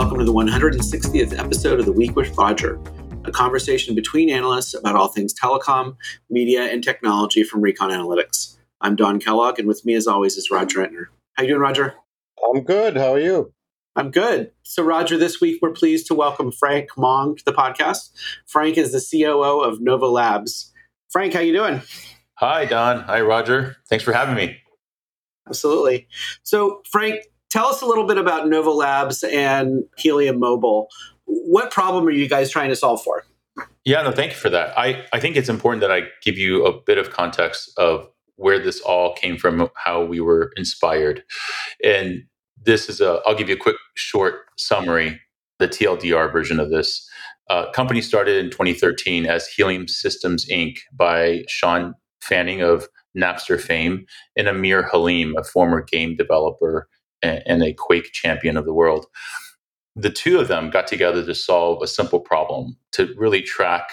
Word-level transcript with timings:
welcome 0.00 0.18
to 0.18 0.24
the 0.24 0.32
160th 0.32 1.38
episode 1.38 1.78
of 1.78 1.84
The 1.84 1.92
Week 1.92 2.16
with 2.16 2.34
Roger, 2.38 2.80
a 3.26 3.30
conversation 3.30 3.94
between 3.94 4.30
analysts 4.30 4.72
about 4.72 4.96
all 4.96 5.08
things 5.08 5.34
telecom, 5.34 5.94
media, 6.30 6.62
and 6.72 6.82
technology 6.82 7.44
from 7.44 7.60
Recon 7.60 7.90
Analytics. 7.90 8.56
I'm 8.80 8.96
Don 8.96 9.20
Kellogg, 9.20 9.58
and 9.58 9.68
with 9.68 9.84
me, 9.84 9.92
as 9.92 10.06
always, 10.06 10.38
is 10.38 10.50
Roger 10.50 10.78
Entner. 10.78 11.08
How 11.34 11.42
you 11.42 11.50
doing, 11.50 11.60
Roger? 11.60 11.96
I'm 12.42 12.62
good. 12.62 12.96
How 12.96 13.12
are 13.12 13.20
you? 13.20 13.52
I'm 13.94 14.10
good. 14.10 14.52
So, 14.62 14.82
Roger, 14.82 15.18
this 15.18 15.38
week 15.38 15.58
we're 15.60 15.72
pleased 15.72 16.06
to 16.06 16.14
welcome 16.14 16.50
Frank 16.50 16.88
Mong 16.96 17.36
to 17.36 17.44
the 17.44 17.52
podcast. 17.52 18.10
Frank 18.46 18.78
is 18.78 18.92
the 18.92 19.06
COO 19.06 19.60
of 19.60 19.82
Nova 19.82 20.06
Labs. 20.06 20.72
Frank, 21.10 21.34
how 21.34 21.40
you 21.40 21.52
doing? 21.52 21.82
Hi, 22.36 22.64
Don. 22.64 23.00
Hi, 23.00 23.20
Roger. 23.20 23.76
Thanks 23.90 24.02
for 24.02 24.14
having 24.14 24.34
me. 24.34 24.62
Absolutely. 25.46 26.08
So, 26.42 26.80
Frank, 26.90 27.26
tell 27.50 27.66
us 27.66 27.82
a 27.82 27.86
little 27.86 28.06
bit 28.06 28.18
about 28.18 28.48
Nova 28.48 28.70
Labs 28.70 29.22
and 29.22 29.84
Helium 29.98 30.38
Mobile. 30.38 30.88
What 31.24 31.70
problem 31.70 32.06
are 32.06 32.12
you 32.12 32.28
guys 32.28 32.50
trying 32.50 32.70
to 32.70 32.76
solve 32.76 33.02
for? 33.02 33.24
Yeah, 33.84 34.02
no, 34.02 34.12
thank 34.12 34.32
you 34.32 34.38
for 34.38 34.50
that. 34.50 34.76
I, 34.78 35.04
I 35.12 35.20
think 35.20 35.36
it's 35.36 35.48
important 35.48 35.80
that 35.80 35.90
I 35.90 36.02
give 36.22 36.38
you 36.38 36.64
a 36.64 36.80
bit 36.80 36.98
of 36.98 37.10
context 37.10 37.70
of 37.78 38.08
where 38.36 38.58
this 38.58 38.80
all 38.80 39.14
came 39.14 39.36
from, 39.36 39.68
how 39.74 40.02
we 40.04 40.20
were 40.20 40.52
inspired. 40.56 41.22
And 41.84 42.24
this 42.62 42.88
is 42.88 43.00
a, 43.00 43.20
I'll 43.26 43.34
give 43.34 43.48
you 43.48 43.54
a 43.54 43.58
quick, 43.58 43.76
short 43.94 44.46
summary, 44.56 45.20
the 45.58 45.68
TLDR 45.68 46.32
version 46.32 46.60
of 46.60 46.70
this. 46.70 47.06
Uh, 47.48 47.70
company 47.72 48.00
started 48.00 48.42
in 48.42 48.50
2013 48.50 49.26
as 49.26 49.46
Helium 49.48 49.88
Systems 49.88 50.46
Inc. 50.48 50.78
by 50.92 51.42
Shawn 51.48 51.94
Fanning 52.22 52.62
of 52.62 52.88
Napster 53.16 53.60
fame 53.60 54.06
and 54.36 54.46
Amir 54.46 54.88
Haleem, 54.88 55.32
a 55.36 55.42
former 55.42 55.82
game 55.82 56.16
developer 56.16 56.88
and, 57.22 57.62
a 57.62 57.72
Quake 57.72 58.12
champion 58.12 58.56
of 58.56 58.64
the 58.64 58.74
world. 58.74 59.06
The 59.96 60.10
two 60.10 60.38
of 60.38 60.48
them 60.48 60.70
got 60.70 60.86
together 60.86 61.24
to 61.24 61.34
solve 61.34 61.82
a 61.82 61.86
simple 61.86 62.20
problem 62.20 62.76
to 62.92 63.14
really 63.16 63.42
track, 63.42 63.90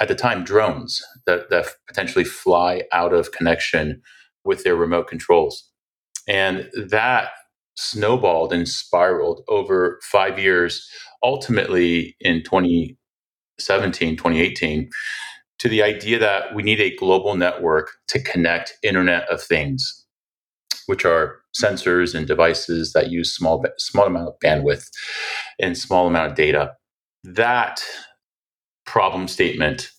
at 0.00 0.08
the 0.08 0.14
time, 0.14 0.44
drones 0.44 1.02
that, 1.26 1.50
that 1.50 1.66
potentially 1.86 2.24
fly 2.24 2.82
out 2.92 3.12
of 3.12 3.32
connection 3.32 4.02
with 4.44 4.64
their 4.64 4.76
remote 4.76 5.08
controls. 5.08 5.68
And 6.28 6.70
that 6.74 7.30
snowballed 7.76 8.52
and 8.52 8.68
spiraled 8.68 9.42
over 9.48 10.00
five 10.02 10.38
years, 10.38 10.88
ultimately 11.22 12.16
in 12.20 12.42
2017, 12.42 14.16
2018, 14.16 14.90
to 15.58 15.68
the 15.68 15.82
idea 15.82 16.18
that 16.18 16.54
we 16.54 16.62
need 16.62 16.80
a 16.80 16.94
global 16.96 17.34
network 17.34 17.92
to 18.08 18.20
connect 18.20 18.74
Internet 18.82 19.28
of 19.30 19.42
Things, 19.42 20.04
which 20.86 21.04
are 21.04 21.40
sensors 21.62 22.14
and 22.14 22.26
devices 22.26 22.92
that 22.92 23.10
use 23.10 23.34
small 23.34 23.64
small 23.78 24.06
amount 24.06 24.28
of 24.28 24.34
bandwidth 24.42 24.88
and 25.60 25.76
small 25.76 26.06
amount 26.06 26.30
of 26.30 26.36
data. 26.36 26.72
That 27.24 27.82
problem 28.84 29.28
statement 29.28 29.90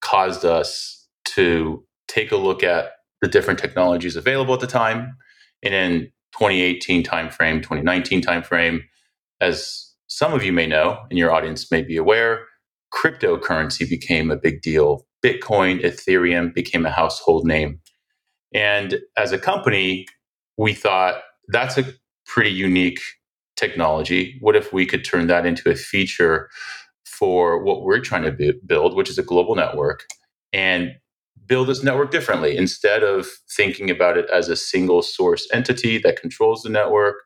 caused 0.00 0.44
us 0.44 1.06
to 1.26 1.84
take 2.08 2.32
a 2.32 2.36
look 2.36 2.62
at 2.62 2.92
the 3.22 3.28
different 3.28 3.58
technologies 3.58 4.16
available 4.16 4.54
at 4.54 4.60
the 4.60 4.66
time 4.66 5.16
and 5.62 5.74
in 5.74 6.00
2018 6.38 7.04
timeframe 7.04 7.56
2019 7.56 8.22
timeframe. 8.22 8.80
As 9.40 9.94
some 10.06 10.32
of 10.32 10.42
you 10.42 10.52
may 10.52 10.66
know 10.66 10.98
and 11.10 11.18
your 11.18 11.32
audience 11.32 11.70
may 11.70 11.82
be 11.82 11.96
aware 11.96 12.46
cryptocurrency 12.92 13.88
became 13.88 14.30
a 14.30 14.36
big 14.36 14.62
deal. 14.62 15.06
Bitcoin 15.24 15.82
ethereum 15.84 16.52
became 16.52 16.84
a 16.84 16.90
household 16.90 17.46
name. 17.46 17.80
And 18.52 18.98
as 19.16 19.32
a 19.32 19.38
company 19.38 20.06
we 20.56 20.74
thought 20.74 21.22
that's 21.48 21.78
a 21.78 21.84
pretty 22.26 22.50
unique 22.50 23.00
technology. 23.56 24.36
What 24.40 24.56
if 24.56 24.72
we 24.72 24.86
could 24.86 25.04
turn 25.04 25.26
that 25.26 25.46
into 25.46 25.70
a 25.70 25.74
feature 25.74 26.48
for 27.04 27.62
what 27.62 27.82
we're 27.82 28.00
trying 28.00 28.22
to 28.22 28.54
build, 28.66 28.94
which 28.96 29.10
is 29.10 29.18
a 29.18 29.22
global 29.22 29.54
network, 29.54 30.06
and 30.52 30.92
build 31.46 31.68
this 31.68 31.82
network 31.82 32.10
differently 32.10 32.56
instead 32.56 33.02
of 33.02 33.26
thinking 33.56 33.90
about 33.90 34.16
it 34.16 34.28
as 34.30 34.48
a 34.48 34.56
single 34.56 35.02
source 35.02 35.48
entity 35.52 35.98
that 35.98 36.20
controls 36.20 36.62
the 36.62 36.68
network, 36.68 37.16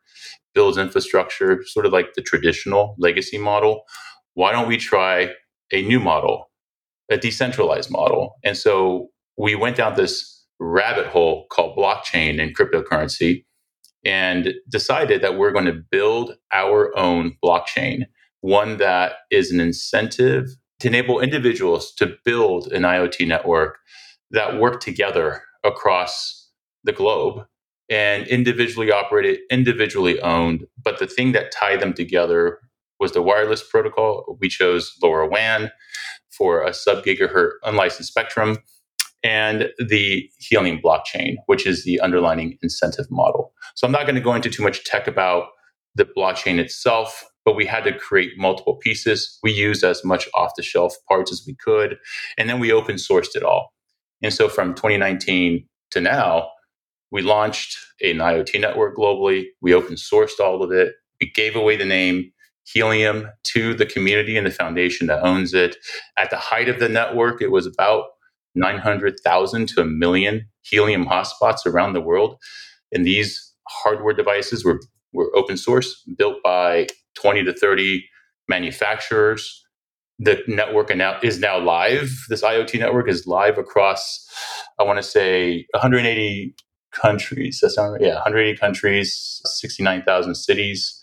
builds 0.54 0.78
infrastructure, 0.78 1.62
sort 1.66 1.86
of 1.86 1.92
like 1.92 2.14
the 2.14 2.22
traditional 2.22 2.96
legacy 2.98 3.38
model. 3.38 3.82
Why 4.34 4.50
don't 4.50 4.68
we 4.68 4.78
try 4.78 5.30
a 5.72 5.82
new 5.82 6.00
model, 6.00 6.50
a 7.10 7.16
decentralized 7.18 7.90
model? 7.90 8.34
And 8.42 8.56
so 8.56 9.10
we 9.36 9.54
went 9.54 9.76
down 9.76 9.94
this 9.94 10.33
rabbit 10.60 11.06
hole 11.06 11.46
called 11.50 11.76
blockchain 11.76 12.42
and 12.42 12.56
cryptocurrency 12.56 13.44
and 14.04 14.54
decided 14.68 15.22
that 15.22 15.36
we're 15.36 15.52
going 15.52 15.64
to 15.64 15.82
build 15.90 16.36
our 16.52 16.96
own 16.96 17.36
blockchain, 17.42 18.06
one 18.40 18.76
that 18.76 19.14
is 19.30 19.50
an 19.50 19.60
incentive 19.60 20.48
to 20.80 20.88
enable 20.88 21.20
individuals 21.20 21.94
to 21.94 22.14
build 22.24 22.70
an 22.72 22.82
IoT 22.82 23.26
network 23.26 23.78
that 24.30 24.60
work 24.60 24.80
together 24.80 25.42
across 25.64 26.50
the 26.82 26.92
globe 26.92 27.46
and 27.90 28.26
individually 28.26 28.90
operated, 28.90 29.40
individually 29.50 30.20
owned. 30.20 30.66
But 30.82 30.98
the 30.98 31.06
thing 31.06 31.32
that 31.32 31.52
tied 31.52 31.80
them 31.80 31.94
together 31.94 32.58
was 33.00 33.12
the 33.12 33.22
wireless 33.22 33.62
protocol. 33.62 34.36
We 34.40 34.48
chose 34.48 34.92
LoRaWAN 35.02 35.70
for 36.30 36.62
a 36.62 36.74
sub 36.74 37.04
gigahertz 37.04 37.52
unlicensed 37.62 38.10
spectrum 38.10 38.58
and 39.24 39.70
the 39.78 40.30
Helium 40.38 40.78
blockchain, 40.84 41.36
which 41.46 41.66
is 41.66 41.84
the 41.84 41.98
underlying 42.00 42.58
incentive 42.62 43.10
model. 43.10 43.52
So 43.74 43.86
I'm 43.86 43.92
not 43.92 44.02
going 44.02 44.14
to 44.14 44.20
go 44.20 44.34
into 44.34 44.50
too 44.50 44.62
much 44.62 44.84
tech 44.84 45.08
about 45.08 45.46
the 45.94 46.04
blockchain 46.04 46.58
itself, 46.58 47.24
but 47.44 47.56
we 47.56 47.64
had 47.64 47.84
to 47.84 47.98
create 47.98 48.32
multiple 48.36 48.76
pieces. 48.76 49.38
We 49.42 49.52
used 49.52 49.82
as 49.82 50.04
much 50.04 50.28
off 50.34 50.52
the 50.56 50.62
shelf 50.62 50.94
parts 51.08 51.32
as 51.32 51.42
we 51.46 51.56
could, 51.56 51.96
and 52.36 52.48
then 52.48 52.60
we 52.60 52.70
open 52.70 52.96
sourced 52.96 53.34
it 53.34 53.42
all. 53.42 53.72
And 54.22 54.32
so 54.32 54.48
from 54.48 54.74
2019 54.74 55.66
to 55.92 56.00
now, 56.00 56.50
we 57.10 57.22
launched 57.22 57.78
an 58.02 58.16
IoT 58.16 58.60
network 58.60 58.96
globally. 58.96 59.46
We 59.62 59.72
open 59.72 59.94
sourced 59.94 60.40
all 60.40 60.62
of 60.62 60.72
it. 60.72 60.94
We 61.20 61.30
gave 61.30 61.56
away 61.56 61.76
the 61.76 61.84
name 61.84 62.30
Helium 62.64 63.28
to 63.44 63.74
the 63.74 63.86
community 63.86 64.36
and 64.36 64.46
the 64.46 64.50
foundation 64.50 65.06
that 65.06 65.22
owns 65.22 65.54
it. 65.54 65.76
At 66.18 66.30
the 66.30 66.36
height 66.36 66.68
of 66.68 66.80
the 66.80 66.88
network, 66.88 67.40
it 67.40 67.50
was 67.50 67.66
about 67.66 68.06
900,000 68.54 69.68
to 69.68 69.80
a 69.80 69.84
million 69.84 70.46
helium 70.62 71.06
hotspots 71.06 71.66
around 71.66 71.92
the 71.92 72.00
world. 72.00 72.36
And 72.92 73.06
these 73.06 73.52
hardware 73.68 74.14
devices 74.14 74.64
were, 74.64 74.80
were 75.12 75.30
open 75.36 75.56
source, 75.56 76.02
built 76.16 76.42
by 76.42 76.86
20 77.16 77.44
to 77.44 77.52
30 77.52 78.04
manufacturers. 78.48 79.62
The 80.18 80.42
network 80.46 80.90
is 81.24 81.40
now 81.40 81.58
live. 81.58 82.10
This 82.28 82.42
IoT 82.42 82.78
network 82.78 83.08
is 83.08 83.26
live 83.26 83.58
across, 83.58 84.26
I 84.78 84.84
want 84.84 84.98
to 84.98 85.02
say, 85.02 85.66
180 85.72 86.54
countries. 86.92 87.58
That's 87.60 87.76
not 87.76 87.86
right. 87.86 88.00
Yeah, 88.00 88.14
180 88.14 88.56
countries, 88.58 89.40
69,000 89.44 90.34
cities. 90.36 91.00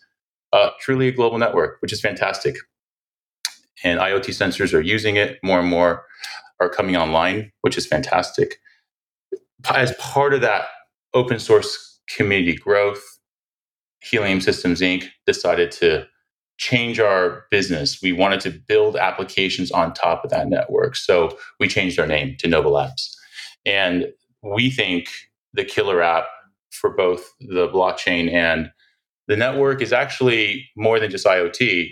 Uh, 0.53 0.69
truly 0.79 1.07
a 1.07 1.11
global 1.11 1.37
network, 1.37 1.81
which 1.81 1.93
is 1.93 2.01
fantastic. 2.01 2.55
And 3.83 3.99
IoT 3.99 4.27
sensors 4.27 4.73
are 4.73 4.81
using 4.81 5.15
it 5.15 5.39
more 5.43 5.59
and 5.59 5.67
more 5.67 6.05
are 6.61 6.69
coming 6.69 6.95
online, 6.95 7.51
which 7.61 7.77
is 7.77 7.85
fantastic. 7.85 8.57
As 9.69 9.93
part 9.95 10.33
of 10.33 10.41
that 10.41 10.65
open 11.13 11.39
source 11.39 11.99
community 12.15 12.55
growth, 12.55 13.01
Helium 14.01 14.41
Systems 14.41 14.81
Inc. 14.81 15.09
decided 15.25 15.71
to 15.73 16.05
change 16.57 16.99
our 16.99 17.45
business. 17.49 18.01
We 18.01 18.13
wanted 18.13 18.39
to 18.41 18.51
build 18.51 18.95
applications 18.95 19.71
on 19.71 19.93
top 19.93 20.23
of 20.23 20.29
that 20.29 20.47
network. 20.47 20.95
So 20.95 21.37
we 21.59 21.67
changed 21.67 21.99
our 21.99 22.07
name 22.07 22.35
to 22.39 22.47
Nova 22.47 22.69
Labs. 22.69 23.17
And 23.65 24.07
we 24.43 24.69
think 24.69 25.09
the 25.53 25.65
killer 25.65 26.01
app 26.01 26.25
for 26.71 26.91
both 26.91 27.33
the 27.39 27.67
blockchain 27.67 28.31
and 28.31 28.71
the 29.27 29.35
network 29.35 29.81
is 29.81 29.93
actually 29.93 30.67
more 30.75 30.99
than 30.99 31.11
just 31.11 31.25
IoT. 31.25 31.91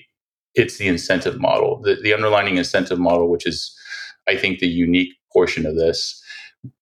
It's 0.56 0.78
the 0.78 0.88
incentive 0.88 1.40
model, 1.40 1.82
the, 1.82 1.96
the 2.02 2.14
underlying 2.14 2.58
incentive 2.58 3.00
model, 3.00 3.30
which 3.30 3.48
is 3.48 3.76
I 4.30 4.38
think 4.38 4.60
the 4.60 4.68
unique 4.68 5.14
portion 5.34 5.66
of 5.66 5.76
this 5.76 6.22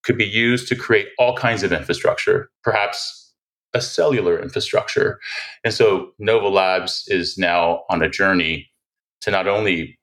could 0.03 0.17
be 0.17 0.25
used 0.25 0.67
to 0.67 0.75
create 0.75 1.07
all 1.17 1.35
kinds 1.35 1.63
of 1.63 1.71
infrastructure, 1.71 2.49
perhaps 2.63 3.33
a 3.73 3.81
cellular 3.81 4.41
infrastructure. 4.41 5.19
And 5.63 5.73
so 5.73 6.11
Nova 6.19 6.47
Labs 6.47 7.05
is 7.07 7.37
now 7.37 7.83
on 7.89 8.01
a 8.01 8.09
journey 8.09 8.69
to 9.21 9.31
not 9.31 9.47
only 9.47 9.97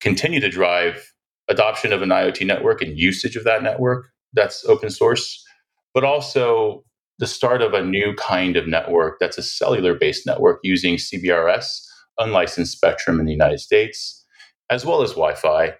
continue 0.00 0.40
to 0.40 0.48
drive 0.48 1.12
adoption 1.48 1.92
of 1.92 2.02
an 2.02 2.10
IoT 2.10 2.46
network 2.46 2.82
and 2.82 2.98
usage 2.98 3.36
of 3.36 3.44
that 3.44 3.62
network 3.62 4.06
that's 4.32 4.64
open 4.66 4.90
source, 4.90 5.44
but 5.92 6.04
also 6.04 6.84
the 7.18 7.26
start 7.26 7.62
of 7.62 7.72
a 7.72 7.84
new 7.84 8.14
kind 8.14 8.56
of 8.56 8.66
network 8.66 9.18
that's 9.18 9.38
a 9.38 9.42
cellular 9.42 9.94
based 9.94 10.26
network 10.26 10.60
using 10.62 10.96
CBRS, 10.96 11.80
unlicensed 12.18 12.72
spectrum 12.72 13.18
in 13.18 13.26
the 13.26 13.32
United 13.32 13.60
States, 13.60 14.24
as 14.70 14.84
well 14.84 15.02
as 15.02 15.10
Wi 15.10 15.34
Fi 15.34 15.74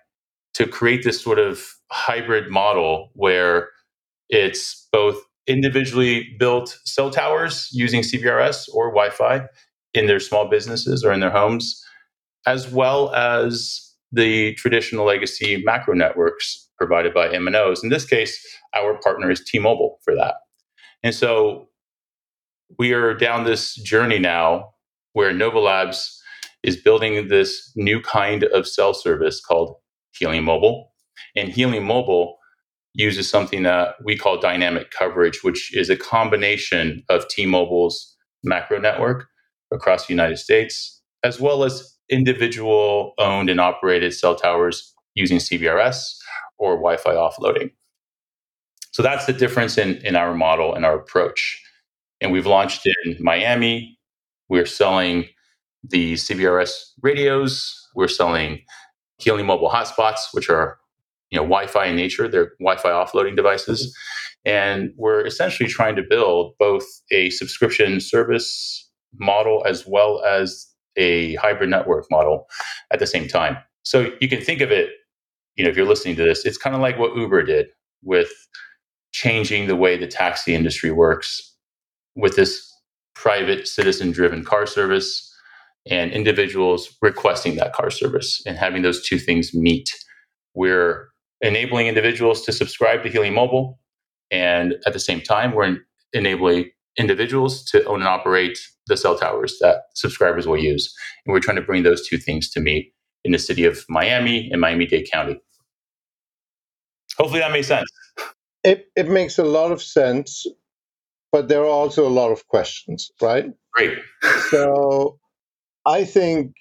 to 0.56 0.66
create 0.66 1.04
this 1.04 1.20
sort 1.20 1.38
of 1.38 1.62
hybrid 1.90 2.50
model 2.50 3.10
where 3.12 3.68
it's 4.30 4.88
both 4.90 5.20
individually 5.46 6.34
built 6.38 6.78
cell 6.86 7.10
towers 7.10 7.68
using 7.72 8.00
CBRS 8.00 8.68
or 8.72 8.88
Wi 8.88 9.10
Fi 9.10 9.42
in 9.92 10.06
their 10.06 10.18
small 10.18 10.48
businesses 10.48 11.04
or 11.04 11.12
in 11.12 11.20
their 11.20 11.30
homes, 11.30 11.84
as 12.46 12.70
well 12.70 13.14
as 13.14 13.94
the 14.12 14.54
traditional 14.54 15.04
legacy 15.04 15.62
macro 15.62 15.94
networks 15.94 16.70
provided 16.78 17.12
by 17.12 17.28
MNOs. 17.28 17.82
In 17.82 17.90
this 17.90 18.06
case, 18.06 18.42
our 18.74 18.98
partner 19.00 19.30
is 19.30 19.44
T-Mobile 19.44 19.98
for 20.02 20.14
that. 20.14 20.36
And 21.02 21.14
so 21.14 21.68
we 22.78 22.94
are 22.94 23.12
down 23.12 23.44
this 23.44 23.74
journey 23.74 24.18
now 24.18 24.70
where 25.12 25.34
Nova 25.34 25.58
Labs 25.58 26.18
is 26.62 26.76
building 26.76 27.28
this 27.28 27.72
new 27.76 28.00
kind 28.00 28.44
of 28.44 28.66
cell 28.66 28.94
service 28.94 29.40
called 29.40 29.76
Helium 30.18 30.44
Mobile. 30.44 30.92
And 31.34 31.48
Helium 31.48 31.84
Mobile 31.84 32.36
uses 32.94 33.28
something 33.28 33.62
that 33.62 33.96
we 34.04 34.16
call 34.16 34.40
dynamic 34.40 34.90
coverage, 34.90 35.42
which 35.42 35.76
is 35.76 35.90
a 35.90 35.96
combination 35.96 37.02
of 37.08 37.28
T 37.28 37.46
Mobile's 37.46 38.16
macro 38.42 38.78
network 38.78 39.26
across 39.72 40.06
the 40.06 40.12
United 40.12 40.38
States, 40.38 41.00
as 41.22 41.40
well 41.40 41.64
as 41.64 41.94
individual 42.08 43.12
owned 43.18 43.50
and 43.50 43.60
operated 43.60 44.14
cell 44.14 44.34
towers 44.34 44.94
using 45.14 45.38
CBRS 45.38 46.16
or 46.58 46.76
Wi 46.76 46.96
Fi 46.96 47.14
offloading. 47.14 47.70
So 48.92 49.02
that's 49.02 49.26
the 49.26 49.32
difference 49.32 49.76
in, 49.76 49.96
in 49.96 50.16
our 50.16 50.34
model 50.34 50.74
and 50.74 50.86
our 50.86 50.94
approach. 50.94 51.62
And 52.20 52.32
we've 52.32 52.46
launched 52.46 52.86
in 53.04 53.16
Miami. 53.20 53.98
We're 54.48 54.64
selling 54.64 55.26
the 55.84 56.14
CBRS 56.14 56.70
radios. 57.02 57.74
We're 57.94 58.08
selling 58.08 58.62
Helium 59.18 59.46
mobile 59.46 59.70
hotspots, 59.70 60.18
which 60.32 60.50
are 60.50 60.78
you 61.30 61.36
know 61.36 61.44
Wi-Fi 61.44 61.86
in 61.86 61.96
nature. 61.96 62.28
They're 62.28 62.52
Wi-Fi 62.60 62.90
offloading 62.90 63.36
devices, 63.36 63.86
mm-hmm. 64.46 64.50
and 64.50 64.92
we're 64.96 65.24
essentially 65.26 65.68
trying 65.68 65.96
to 65.96 66.02
build 66.02 66.54
both 66.58 66.84
a 67.10 67.30
subscription 67.30 68.00
service 68.00 68.88
model 69.18 69.64
as 69.66 69.86
well 69.86 70.22
as 70.24 70.66
a 70.96 71.34
hybrid 71.36 71.70
network 71.70 72.06
model 72.10 72.46
at 72.90 72.98
the 72.98 73.06
same 73.06 73.28
time. 73.28 73.56
So 73.82 74.12
you 74.20 74.28
can 74.28 74.40
think 74.40 74.60
of 74.60 74.70
it, 74.70 74.90
you 75.56 75.64
know, 75.64 75.70
if 75.70 75.76
you're 75.76 75.86
listening 75.86 76.16
to 76.16 76.24
this, 76.24 76.44
it's 76.44 76.58
kind 76.58 76.74
of 76.74 76.82
like 76.82 76.98
what 76.98 77.16
Uber 77.16 77.42
did 77.44 77.66
with 78.02 78.30
changing 79.12 79.66
the 79.66 79.76
way 79.76 79.96
the 79.96 80.06
taxi 80.06 80.54
industry 80.54 80.90
works 80.90 81.54
with 82.14 82.36
this 82.36 82.72
private 83.14 83.66
citizen 83.68 84.10
driven 84.10 84.44
car 84.44 84.66
service 84.66 85.32
and 85.88 86.12
individuals 86.12 86.96
requesting 87.00 87.56
that 87.56 87.72
car 87.72 87.90
service 87.90 88.42
and 88.46 88.56
having 88.56 88.82
those 88.82 89.06
two 89.06 89.18
things 89.18 89.54
meet. 89.54 89.90
We're 90.54 91.08
enabling 91.40 91.86
individuals 91.86 92.42
to 92.42 92.52
subscribe 92.52 93.02
to 93.02 93.08
Helium 93.08 93.34
Mobile. 93.34 93.78
And 94.30 94.74
at 94.86 94.92
the 94.92 94.98
same 94.98 95.20
time, 95.20 95.54
we're 95.54 95.78
enabling 96.12 96.70
individuals 96.98 97.64
to 97.66 97.84
own 97.84 98.00
and 98.00 98.08
operate 98.08 98.58
the 98.86 98.96
cell 98.96 99.18
towers 99.18 99.58
that 99.60 99.82
subscribers 99.94 100.46
will 100.46 100.58
use. 100.58 100.92
And 101.24 101.32
we're 101.32 101.40
trying 101.40 101.56
to 101.56 101.62
bring 101.62 101.82
those 101.82 102.06
two 102.06 102.18
things 102.18 102.50
to 102.50 102.60
meet 102.60 102.92
in 103.24 103.32
the 103.32 103.38
city 103.38 103.64
of 103.64 103.84
Miami 103.88 104.50
and 104.50 104.60
Miami 104.60 104.86
Dade 104.86 105.08
County. 105.10 105.40
Hopefully 107.18 107.40
that 107.40 107.52
makes 107.52 107.68
sense. 107.68 107.90
It, 108.64 108.86
it 108.96 109.08
makes 109.08 109.38
a 109.38 109.44
lot 109.44 109.72
of 109.72 109.82
sense, 109.82 110.46
but 111.32 111.48
there 111.48 111.60
are 111.60 111.66
also 111.66 112.06
a 112.06 112.10
lot 112.10 112.32
of 112.32 112.46
questions, 112.48 113.10
right? 113.20 113.46
Great. 113.74 113.98
So 114.50 115.18
I 115.86 116.04
think 116.06 116.54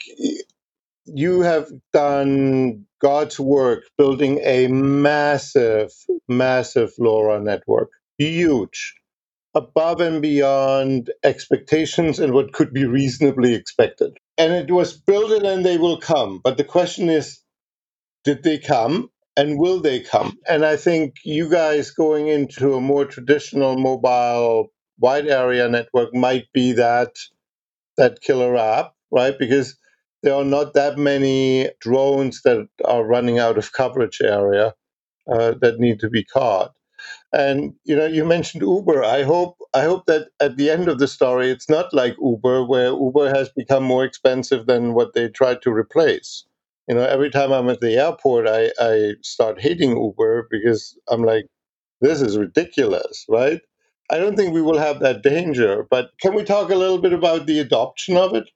you 1.06 1.42
have 1.42 1.70
done 1.94 2.86
God's 3.02 3.40
work 3.40 3.84
building 3.98 4.40
a 4.44 4.68
massive, 4.70 5.92
massive 6.30 6.92
LoRa 7.00 7.42
network. 7.44 7.92
Huge 8.20 8.96
above 9.54 10.02
and 10.02 10.22
beyond 10.22 11.12
expectations 11.24 12.20
and 12.20 12.34
what 12.34 12.54
could 12.54 12.74
be 12.74 12.86
reasonably 12.86 13.54
expected. 13.54 14.18
And 14.38 14.54
it 14.54 14.72
was 14.72 14.94
built 14.98 15.32
and 15.44 15.66
they 15.66 15.78
will 15.78 16.00
come. 16.00 16.40
But 16.44 16.58
the 16.58 16.64
question 16.64 17.10
is, 17.10 17.42
did 18.26 18.44
they 18.44 18.60
come 18.60 19.10
and 19.38 19.60
will 19.60 19.82
they 19.82 20.02
come? 20.02 20.40
And 20.50 20.66
I 20.66 20.78
think 20.78 21.16
you 21.26 21.50
guys 21.50 21.92
going 21.92 22.28
into 22.30 22.76
a 22.76 22.82
more 22.82 23.06
traditional 23.06 23.78
mobile 23.78 24.70
wide 25.00 25.28
area 25.28 25.70
network 25.70 26.14
might 26.16 26.46
be 26.54 26.74
that 26.74 27.12
that 27.98 28.22
killer 28.22 28.58
app, 28.58 28.95
right? 29.12 29.38
Because 29.40 29.78
there 30.24 30.36
are 30.36 30.46
not 30.46 30.74
that 30.76 30.98
many 30.98 31.70
drones 31.82 32.42
that 32.44 32.68
are 32.86 33.06
running 33.06 33.40
out 33.40 33.58
of 33.58 33.74
coverage 33.74 34.22
area 34.22 34.74
uh, 35.32 35.54
that 35.62 35.80
need 35.80 36.00
to 36.02 36.10
be 36.10 36.24
caught. 36.26 36.74
And 37.32 37.74
you 37.84 37.96
know, 37.96 38.08
you 38.08 38.26
mentioned 38.26 38.64
Uber. 38.64 39.04
I 39.04 39.24
hope 39.24 39.58
I 39.74 39.84
hope 39.84 40.06
that 40.08 40.30
at 40.40 40.58
the 40.58 40.70
end 40.72 40.88
of 40.88 40.98
the 41.00 41.08
story, 41.08 41.52
it's 41.52 41.70
not 41.70 41.94
like 41.94 42.16
Uber, 42.22 42.66
where 42.66 42.88
Uber 42.88 43.30
has 43.30 43.50
become 43.50 43.84
more 43.84 44.04
expensive 44.04 44.66
than 44.66 44.94
what 44.94 45.14
they 45.14 45.28
tried 45.30 45.62
to 45.64 45.72
replace. 45.72 46.46
You 46.88 46.96
know, 46.96 47.04
every 47.06 47.30
time 47.30 47.52
I'm 47.52 47.70
at 47.70 47.82
the 47.82 47.96
airport, 47.98 48.48
I, 48.48 48.72
I 48.80 49.14
start 49.22 49.62
hating 49.62 49.92
Uber 49.92 50.48
because 50.50 50.98
I'm 51.08 51.24
like, 51.24 51.46
this 52.02 52.22
is 52.22 52.38
ridiculous, 52.38 53.26
right? 53.30 53.62
I 54.12 54.18
don't 54.20 54.36
think 54.38 54.54
we 54.54 54.62
will 54.62 54.80
have 54.80 55.00
that 55.02 55.24
danger. 55.24 55.88
But 55.90 56.12
can 56.22 56.36
we 56.36 56.44
talk 56.44 56.72
a 56.72 56.76
little 56.76 57.00
bit 57.00 57.14
about 57.14 57.48
the 57.48 57.60
adoption 57.60 58.18
of 58.18 58.36
it? 58.36 58.50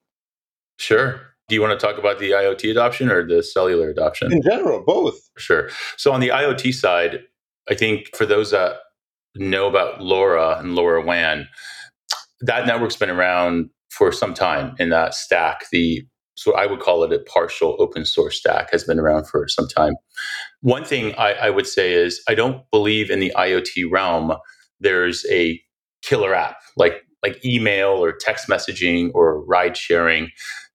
Sure. 0.80 1.22
Do 1.48 1.56
you 1.56 1.62
want 1.62 1.80
to 1.80 1.86
talk 1.86 1.98
about 1.98 2.20
the 2.20 2.32
IoT 2.32 2.72
adoption 2.72 3.10
or 3.10 3.28
the 3.28 3.44
cellular 3.44 3.90
adoption? 3.90 4.32
In 4.32 4.42
general, 4.42 4.84
both. 4.86 5.20
Sure. 5.38 5.70
So 5.98 6.12
on 6.12 6.20
the 6.20 6.30
IoT 6.30 6.74
side, 6.74 7.24
I 7.70 7.76
think 7.76 8.16
for 8.16 8.26
those 8.26 8.52
that 8.52 8.78
know 9.36 9.68
about 9.68 10.00
LoRa 10.00 10.60
and 10.60 10.78
LoRaWAN, 10.78 11.48
that 12.42 12.66
network's 12.66 12.96
been 12.96 13.10
around 13.10 13.70
for 13.90 14.12
some 14.12 14.34
time 14.34 14.76
in 14.80 14.90
that 14.90 15.14
stack. 15.14 15.66
The 15.72 16.04
so 16.36 16.56
I 16.56 16.68
would 16.68 16.80
call 16.80 17.04
it 17.04 17.12
a 17.12 17.20
partial 17.20 17.76
open 17.80 18.06
source 18.06 18.38
stack 18.38 18.72
has 18.72 18.86
been 18.86 18.98
around 18.98 19.28
for 19.28 19.50
some 19.50 19.68
time. 19.68 19.96
One 20.62 20.86
thing 20.86 21.14
I, 21.16 21.34
I 21.34 21.50
would 21.50 21.68
say 21.68 21.92
is 21.92 22.22
I 22.30 22.36
don't 22.36 22.64
believe 22.72 23.10
in 23.10 23.20
the 23.20 23.34
IoT 23.36 23.92
realm 23.92 24.32
there's 24.80 25.26
a 25.30 25.62
killer 26.02 26.34
app 26.34 26.56
like 26.78 27.04
like 27.24 27.44
email 27.44 27.90
or 27.90 28.14
text 28.14 28.48
messaging 28.48 29.12
or 29.14 29.44
ride 29.46 29.76
sharing. 29.76 30.30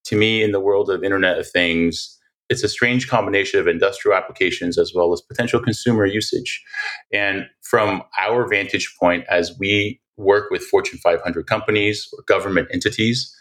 To 0.06 0.16
me, 0.16 0.42
in 0.42 0.52
the 0.52 0.60
world 0.60 0.90
of 0.90 1.02
Internet 1.02 1.38
of 1.38 1.48
Things, 1.48 2.18
it's 2.50 2.62
a 2.62 2.68
strange 2.68 3.08
combination 3.08 3.58
of 3.58 3.66
industrial 3.66 4.16
applications 4.16 4.78
as 4.78 4.92
well 4.94 5.12
as 5.12 5.20
potential 5.22 5.60
consumer 5.60 6.04
usage. 6.04 6.62
And 7.12 7.46
from 7.62 8.02
our 8.20 8.46
vantage 8.46 8.94
point, 9.00 9.24
as 9.30 9.56
we 9.58 10.00
work 10.16 10.50
with 10.50 10.62
Fortune 10.62 10.98
500 10.98 11.46
companies 11.46 12.08
or 12.12 12.22
government 12.24 12.68
entities, 12.72 13.34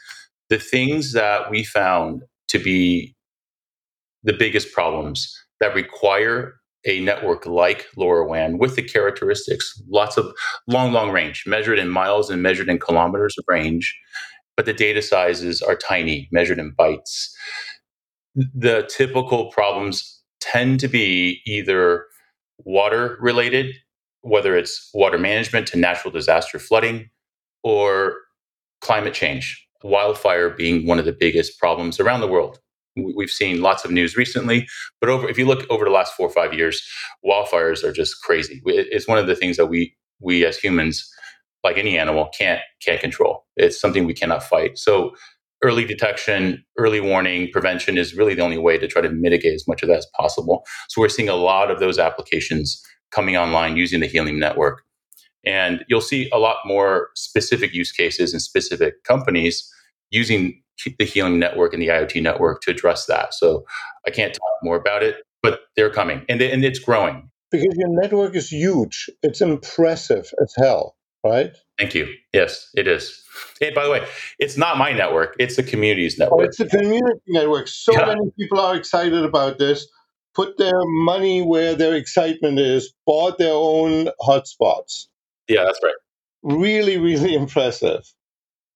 the 0.49 0.57
things 0.57 1.13
that 1.13 1.51
we 1.51 1.63
found 1.63 2.23
to 2.47 2.59
be 2.59 3.15
the 4.23 4.33
biggest 4.33 4.71
problems 4.71 5.35
that 5.59 5.75
require 5.75 6.55
a 6.85 6.99
network 6.99 7.45
like 7.45 7.87
LoRaWAN 7.97 8.57
with 8.57 8.75
the 8.75 8.81
characteristics, 8.81 9.81
lots 9.87 10.17
of 10.17 10.33
long, 10.67 10.91
long 10.91 11.11
range, 11.11 11.43
measured 11.47 11.79
in 11.79 11.89
miles 11.89 12.29
and 12.29 12.41
measured 12.41 12.69
in 12.69 12.77
kilometers 12.77 13.35
of 13.37 13.45
range, 13.47 13.97
but 14.55 14.65
the 14.65 14.73
data 14.73 15.01
sizes 15.01 15.61
are 15.61 15.75
tiny, 15.75 16.27
measured 16.31 16.59
in 16.59 16.73
bytes 16.73 17.29
the 18.35 18.89
typical 18.95 19.51
problems 19.51 20.21
tend 20.41 20.79
to 20.79 20.87
be 20.87 21.41
either 21.45 22.05
water 22.59 23.17
related, 23.21 23.75
whether 24.21 24.55
it's 24.55 24.89
water 24.93 25.17
management 25.17 25.67
to 25.67 25.77
natural 25.77 26.11
disaster 26.11 26.59
flooding 26.59 27.09
or 27.63 28.15
climate 28.81 29.13
change, 29.13 29.65
wildfire 29.83 30.49
being 30.49 30.87
one 30.87 30.99
of 30.99 31.05
the 31.05 31.15
biggest 31.17 31.59
problems 31.59 31.99
around 31.99 32.21
the 32.21 32.27
world. 32.27 32.59
We've 32.95 33.29
seen 33.29 33.61
lots 33.61 33.85
of 33.85 33.91
news 33.91 34.15
recently, 34.15 34.67
but 34.99 35.09
over 35.09 35.27
if 35.27 35.37
you 35.37 35.45
look 35.45 35.65
over 35.69 35.85
the 35.85 35.91
last 35.91 36.13
four 36.13 36.27
or 36.27 36.33
five 36.33 36.53
years, 36.53 36.81
wildfires 37.25 37.83
are 37.83 37.91
just 37.91 38.21
crazy. 38.21 38.61
It's 38.65 39.07
one 39.07 39.17
of 39.17 39.25
the 39.25 39.35
things 39.35 39.57
that 39.57 39.65
we 39.65 39.95
we 40.19 40.45
as 40.45 40.57
humans, 40.57 41.11
like 41.63 41.77
any 41.77 41.97
animal, 41.97 42.29
can't 42.37 42.61
can't 42.81 43.01
control. 43.01 43.45
It's 43.55 43.79
something 43.79 44.05
we 44.05 44.13
cannot 44.13 44.43
fight. 44.43 44.77
So 44.77 45.15
early 45.63 45.85
detection, 45.85 46.63
early 46.77 46.99
warning, 46.99 47.49
prevention 47.51 47.97
is 47.97 48.13
really 48.13 48.35
the 48.35 48.41
only 48.41 48.57
way 48.57 48.77
to 48.77 48.87
try 48.87 49.01
to 49.01 49.09
mitigate 49.09 49.53
as 49.53 49.67
much 49.67 49.81
of 49.81 49.87
that 49.87 49.99
as 49.99 50.07
possible. 50.17 50.65
So 50.89 51.01
we're 51.01 51.09
seeing 51.09 51.29
a 51.29 51.35
lot 51.35 51.71
of 51.71 51.79
those 51.79 51.97
applications 51.97 52.83
coming 53.11 53.37
online 53.37 53.77
using 53.77 54.01
the 54.01 54.07
Helium 54.07 54.39
network. 54.39 54.83
And 55.45 55.83
you'll 55.87 56.01
see 56.01 56.29
a 56.31 56.37
lot 56.37 56.57
more 56.65 57.09
specific 57.15 57.73
use 57.73 57.91
cases 57.91 58.33
and 58.33 58.41
specific 58.41 59.03
companies 59.03 59.69
using 60.09 60.61
the 60.99 61.05
Helium 61.05 61.39
network 61.39 61.73
and 61.73 61.81
the 61.81 61.87
IoT 61.87 62.21
network 62.21 62.61
to 62.61 62.71
address 62.71 63.05
that. 63.05 63.33
So 63.33 63.65
I 64.05 64.11
can't 64.11 64.33
talk 64.33 64.57
more 64.63 64.75
about 64.75 65.03
it, 65.03 65.17
but 65.41 65.61
they're 65.75 65.89
coming 65.89 66.25
and, 66.27 66.41
and 66.41 66.63
it's 66.65 66.79
growing. 66.79 67.29
Because 67.51 67.75
your 67.77 68.01
network 68.01 68.35
is 68.35 68.51
huge. 68.51 69.09
It's 69.21 69.41
impressive 69.41 70.31
as 70.41 70.53
hell, 70.57 70.95
right? 71.23 71.55
Thank 71.77 71.95
you. 71.95 72.07
Yes, 72.33 72.69
it 72.75 72.87
is. 72.87 73.23
Hey, 73.59 73.71
by 73.73 73.83
the 73.83 73.91
way, 73.91 74.05
it's 74.39 74.57
not 74.57 74.77
my 74.77 74.91
network; 74.91 75.35
it's 75.39 75.55
the 75.55 75.63
community's 75.63 76.19
oh, 76.19 76.25
network. 76.25 76.39
Oh, 76.39 76.43
it's 76.43 76.57
the 76.57 76.67
community 76.67 77.21
network. 77.27 77.67
So 77.67 77.93
yeah. 77.93 78.05
many 78.05 78.31
people 78.39 78.59
are 78.59 78.75
excited 78.75 79.23
about 79.23 79.57
this. 79.57 79.87
Put 80.35 80.57
their 80.57 80.81
money 80.85 81.41
where 81.41 81.75
their 81.75 81.95
excitement 81.95 82.59
is. 82.59 82.93
Bought 83.05 83.37
their 83.37 83.53
own 83.53 84.09
hotspots. 84.21 85.07
Yeah, 85.47 85.63
that's 85.63 85.79
right. 85.83 85.93
Really, 86.43 86.97
really 86.97 87.35
impressive. 87.43 88.03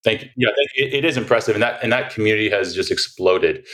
Thank 0.03 0.23
you. 0.23 0.29
Yeah, 0.37 0.49
thank 0.55 0.69
you. 0.75 0.85
It, 0.85 0.93
it 0.93 1.05
is 1.05 1.17
impressive, 1.17 1.55
and 1.55 1.63
that 1.63 1.83
and 1.83 1.91
that 1.91 2.13
community 2.13 2.49
has 2.49 2.73
just 2.73 2.91
exploded. 2.91 3.65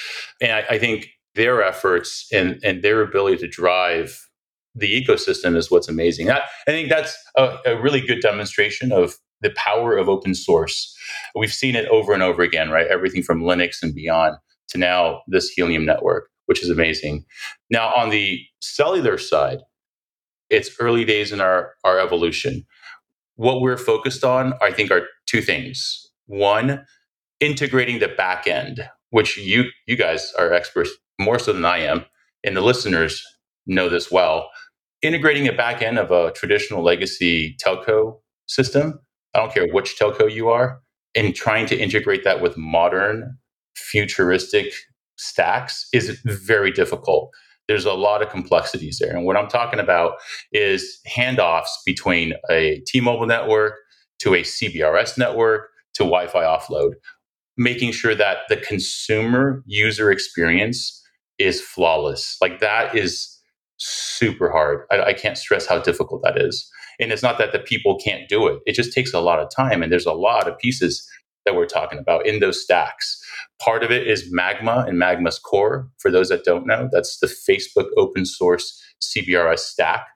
And 0.41 0.51
I, 0.51 0.65
I 0.75 0.79
think 0.79 1.07
their 1.35 1.63
efforts 1.63 2.27
and 2.31 2.59
and 2.63 2.81
their 2.81 3.01
ability 3.01 3.37
to 3.37 3.47
drive 3.47 4.27
the 4.75 5.03
ecosystem 5.03 5.55
is 5.55 5.69
what's 5.69 5.87
amazing. 5.87 6.31
I, 6.31 6.41
I 6.67 6.71
think 6.71 6.89
that's 6.89 7.15
a, 7.37 7.57
a, 7.65 7.81
really 7.81 8.01
good 8.01 8.21
demonstration 8.21 8.91
of 8.91 9.15
the 9.41 9.51
power 9.51 9.97
of 9.97 10.09
open 10.09 10.33
source. 10.33 10.95
We've 11.35 11.53
seen 11.53 11.75
it 11.75 11.87
over 11.89 12.13
and 12.13 12.23
over 12.23 12.41
again, 12.41 12.69
right? 12.69 12.87
Everything 12.87 13.23
from 13.23 13.41
Linux 13.41 13.83
and 13.83 13.93
beyond 13.93 14.37
to 14.69 14.77
now 14.77 15.21
this 15.27 15.49
Helium 15.49 15.85
network, 15.85 16.29
which 16.47 16.63
is 16.63 16.69
amazing. 16.69 17.25
Now, 17.69 17.93
on 17.95 18.09
the 18.09 18.41
cellular 18.61 19.17
side, 19.17 19.59
it's 20.49 20.71
early 20.79 21.05
days 21.05 21.31
in 21.31 21.41
our, 21.41 21.73
our 21.83 21.99
evolution. 21.99 22.65
What 23.35 23.61
we're 23.61 23.77
focused 23.77 24.23
on, 24.23 24.53
I 24.61 24.71
think, 24.71 24.91
are 24.91 25.07
two 25.25 25.41
things. 25.41 26.09
One, 26.25 26.85
integrating 27.39 27.99
the 27.99 28.07
back 28.07 28.47
end, 28.47 28.87
which 29.09 29.37
you 29.37 29.65
you 29.85 29.95
guys 29.95 30.31
are 30.37 30.53
experts 30.53 30.91
more 31.19 31.39
so 31.39 31.53
than 31.53 31.65
I 31.65 31.79
am, 31.79 32.05
and 32.43 32.55
the 32.55 32.61
listeners 32.61 33.23
know 33.65 33.89
this 33.89 34.11
well. 34.11 34.49
Integrating 35.01 35.47
a 35.47 35.53
back 35.53 35.81
end 35.81 35.97
of 35.97 36.11
a 36.11 36.31
traditional 36.31 36.83
legacy 36.83 37.57
telco 37.63 38.19
system, 38.47 38.99
I 39.33 39.39
don't 39.39 39.53
care 39.53 39.67
which 39.67 39.97
telco 39.99 40.31
you 40.31 40.49
are, 40.49 40.79
and 41.15 41.35
trying 41.35 41.65
to 41.67 41.77
integrate 41.77 42.23
that 42.23 42.41
with 42.41 42.57
modern, 42.57 43.37
futuristic 43.75 44.73
stacks 45.17 45.87
is 45.93 46.19
very 46.25 46.71
difficult 46.71 47.31
there's 47.67 47.85
a 47.85 47.93
lot 47.93 48.21
of 48.21 48.29
complexities 48.29 48.99
there. 48.99 49.15
And 49.15 49.25
what 49.25 49.37
I'm 49.37 49.47
talking 49.47 49.79
about 49.79 50.17
is 50.51 50.99
handoffs 51.07 51.69
between 51.85 52.33
a 52.49 52.81
T 52.85 52.99
Mobile 52.99 53.25
network 53.25 53.75
to 54.19 54.33
a 54.33 54.41
CBRS 54.41 55.17
network 55.17 55.69
to 55.95 56.03
Wi 56.03 56.27
Fi 56.27 56.43
offload, 56.43 56.93
making 57.57 57.91
sure 57.91 58.15
that 58.15 58.39
the 58.49 58.57
consumer 58.57 59.63
user 59.65 60.11
experience 60.11 61.01
is 61.39 61.61
flawless. 61.61 62.37
Like 62.41 62.59
that 62.59 62.95
is 62.95 63.32
super 63.83 64.49
hard. 64.49 64.85
I, 64.91 65.01
I 65.01 65.13
can't 65.13 65.37
stress 65.37 65.65
how 65.65 65.79
difficult 65.79 66.21
that 66.23 66.39
is. 66.39 66.69
And 66.99 67.11
it's 67.11 67.23
not 67.23 67.37
that 67.37 67.51
the 67.51 67.59
people 67.59 67.99
can't 68.03 68.29
do 68.29 68.47
it, 68.47 68.59
it 68.65 68.73
just 68.73 68.93
takes 68.93 69.13
a 69.13 69.19
lot 69.19 69.39
of 69.39 69.49
time. 69.49 69.83
And 69.83 69.91
there's 69.91 70.05
a 70.05 70.13
lot 70.13 70.47
of 70.47 70.57
pieces 70.57 71.07
that 71.45 71.55
we're 71.55 71.65
talking 71.65 71.99
about 71.99 72.25
in 72.25 72.39
those 72.39 72.61
stacks. 72.61 73.21
Part 73.61 73.83
of 73.83 73.91
it 73.91 74.07
is 74.07 74.31
Magma 74.31 74.85
and 74.87 74.97
Magma's 74.97 75.39
core. 75.39 75.89
For 75.99 76.09
those 76.09 76.29
that 76.29 76.45
don't 76.45 76.65
know, 76.65 76.87
that's 76.91 77.19
the 77.19 77.27
Facebook 77.27 77.87
open 77.97 78.25
source 78.25 78.81
CBRS 79.01 79.59
stack 79.59 80.07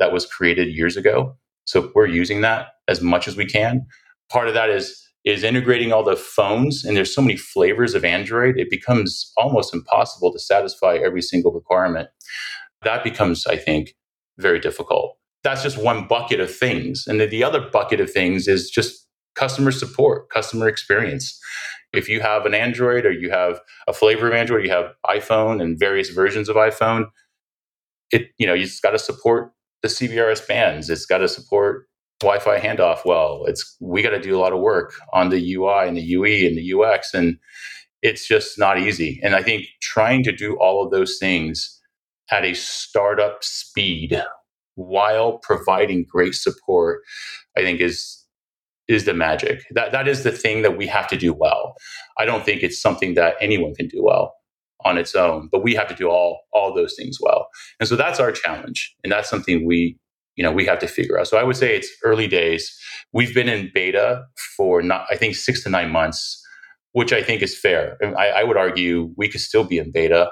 that 0.00 0.12
was 0.12 0.26
created 0.26 0.74
years 0.74 0.96
ago. 0.96 1.36
So 1.66 1.92
we're 1.94 2.06
using 2.06 2.40
that 2.40 2.68
as 2.88 3.00
much 3.00 3.28
as 3.28 3.36
we 3.36 3.46
can. 3.46 3.86
Part 4.30 4.48
of 4.48 4.54
that 4.54 4.70
is 4.70 5.00
is 5.24 5.42
integrating 5.42 5.90
all 5.90 6.02
the 6.02 6.16
phones 6.16 6.84
and 6.84 6.94
there's 6.94 7.14
so 7.14 7.22
many 7.22 7.36
flavors 7.36 7.94
of 7.94 8.04
Android, 8.04 8.58
it 8.58 8.68
becomes 8.68 9.32
almost 9.38 9.72
impossible 9.72 10.30
to 10.30 10.38
satisfy 10.38 10.96
every 10.96 11.22
single 11.22 11.50
requirement. 11.50 12.10
That 12.84 13.04
becomes, 13.04 13.46
I 13.46 13.56
think, 13.56 13.94
very 14.38 14.60
difficult. 14.60 15.16
That's 15.42 15.62
just 15.62 15.76
one 15.76 16.06
bucket 16.06 16.40
of 16.40 16.54
things. 16.54 17.04
And 17.06 17.20
then 17.20 17.30
the 17.30 17.44
other 17.44 17.68
bucket 17.70 18.00
of 18.00 18.10
things 18.10 18.48
is 18.48 18.70
just 18.70 19.06
customer 19.34 19.72
support, 19.72 20.30
customer 20.30 20.68
experience. 20.68 21.38
If 21.92 22.08
you 22.08 22.20
have 22.20 22.46
an 22.46 22.54
Android 22.54 23.04
or 23.04 23.12
you 23.12 23.30
have 23.30 23.60
a 23.86 23.92
flavor 23.92 24.28
of 24.28 24.34
Android, 24.34 24.64
you 24.64 24.70
have 24.70 24.92
iPhone 25.06 25.60
and 25.60 25.78
various 25.78 26.10
versions 26.10 26.48
of 26.48 26.56
iPhone, 26.56 27.06
it 28.10 28.28
you 28.38 28.46
know, 28.46 28.54
you 28.54 28.64
just 28.64 28.82
got 28.82 28.90
to 28.90 28.98
support 28.98 29.52
the 29.82 29.88
CBRS 29.88 30.46
bands. 30.46 30.88
It's 30.88 31.06
got 31.06 31.18
to 31.18 31.28
support 31.28 31.86
Wi-Fi 32.20 32.58
handoff 32.58 33.04
well. 33.04 33.44
It's 33.46 33.76
we 33.80 34.02
got 34.02 34.10
to 34.10 34.20
do 34.20 34.36
a 34.36 34.40
lot 34.40 34.52
of 34.52 34.60
work 34.60 34.94
on 35.12 35.28
the 35.28 35.54
UI 35.54 35.86
and 35.86 35.96
the 35.96 36.02
UE 36.02 36.46
and 36.46 36.56
the 36.56 36.72
UX 36.72 37.12
and 37.12 37.38
it's 38.04 38.28
just 38.28 38.58
not 38.58 38.78
easy. 38.78 39.18
And 39.22 39.34
I 39.34 39.42
think 39.42 39.66
trying 39.80 40.22
to 40.24 40.32
do 40.32 40.56
all 40.60 40.84
of 40.84 40.90
those 40.90 41.16
things 41.18 41.73
at 42.30 42.44
a 42.44 42.54
startup 42.54 43.42
speed 43.42 44.22
while 44.76 45.38
providing 45.38 46.04
great 46.08 46.34
support, 46.34 47.00
I 47.56 47.62
think 47.62 47.80
is 47.80 48.20
is 48.86 49.04
the 49.04 49.14
magic. 49.14 49.62
That 49.70 49.92
that 49.92 50.08
is 50.08 50.24
the 50.24 50.32
thing 50.32 50.62
that 50.62 50.76
we 50.76 50.86
have 50.86 51.08
to 51.08 51.16
do 51.16 51.32
well. 51.32 51.74
I 52.18 52.24
don't 52.24 52.44
think 52.44 52.62
it's 52.62 52.80
something 52.80 53.14
that 53.14 53.34
anyone 53.40 53.74
can 53.74 53.88
do 53.88 54.02
well 54.02 54.34
on 54.84 54.98
its 54.98 55.14
own, 55.14 55.48
but 55.50 55.62
we 55.62 55.74
have 55.74 55.88
to 55.88 55.94
do 55.94 56.08
all 56.08 56.40
all 56.52 56.74
those 56.74 56.94
things 56.96 57.18
well. 57.20 57.46
And 57.80 57.88
so 57.88 57.96
that's 57.96 58.20
our 58.20 58.32
challenge, 58.32 58.94
and 59.02 59.12
that's 59.12 59.30
something 59.30 59.66
we 59.66 59.96
you 60.36 60.42
know 60.42 60.52
we 60.52 60.66
have 60.66 60.78
to 60.80 60.86
figure 60.86 61.18
out. 61.18 61.28
So 61.28 61.38
I 61.38 61.44
would 61.44 61.56
say 61.56 61.76
it's 61.76 61.90
early 62.04 62.26
days. 62.26 62.76
We've 63.12 63.34
been 63.34 63.48
in 63.48 63.70
beta 63.72 64.24
for 64.56 64.82
not 64.82 65.06
I 65.10 65.16
think 65.16 65.36
six 65.36 65.62
to 65.64 65.70
nine 65.70 65.90
months, 65.90 66.42
which 66.92 67.12
I 67.12 67.22
think 67.22 67.42
is 67.42 67.58
fair. 67.58 67.96
I, 68.18 68.28
I 68.28 68.44
would 68.44 68.56
argue 68.56 69.12
we 69.16 69.28
could 69.28 69.40
still 69.40 69.64
be 69.64 69.78
in 69.78 69.92
beta 69.92 70.30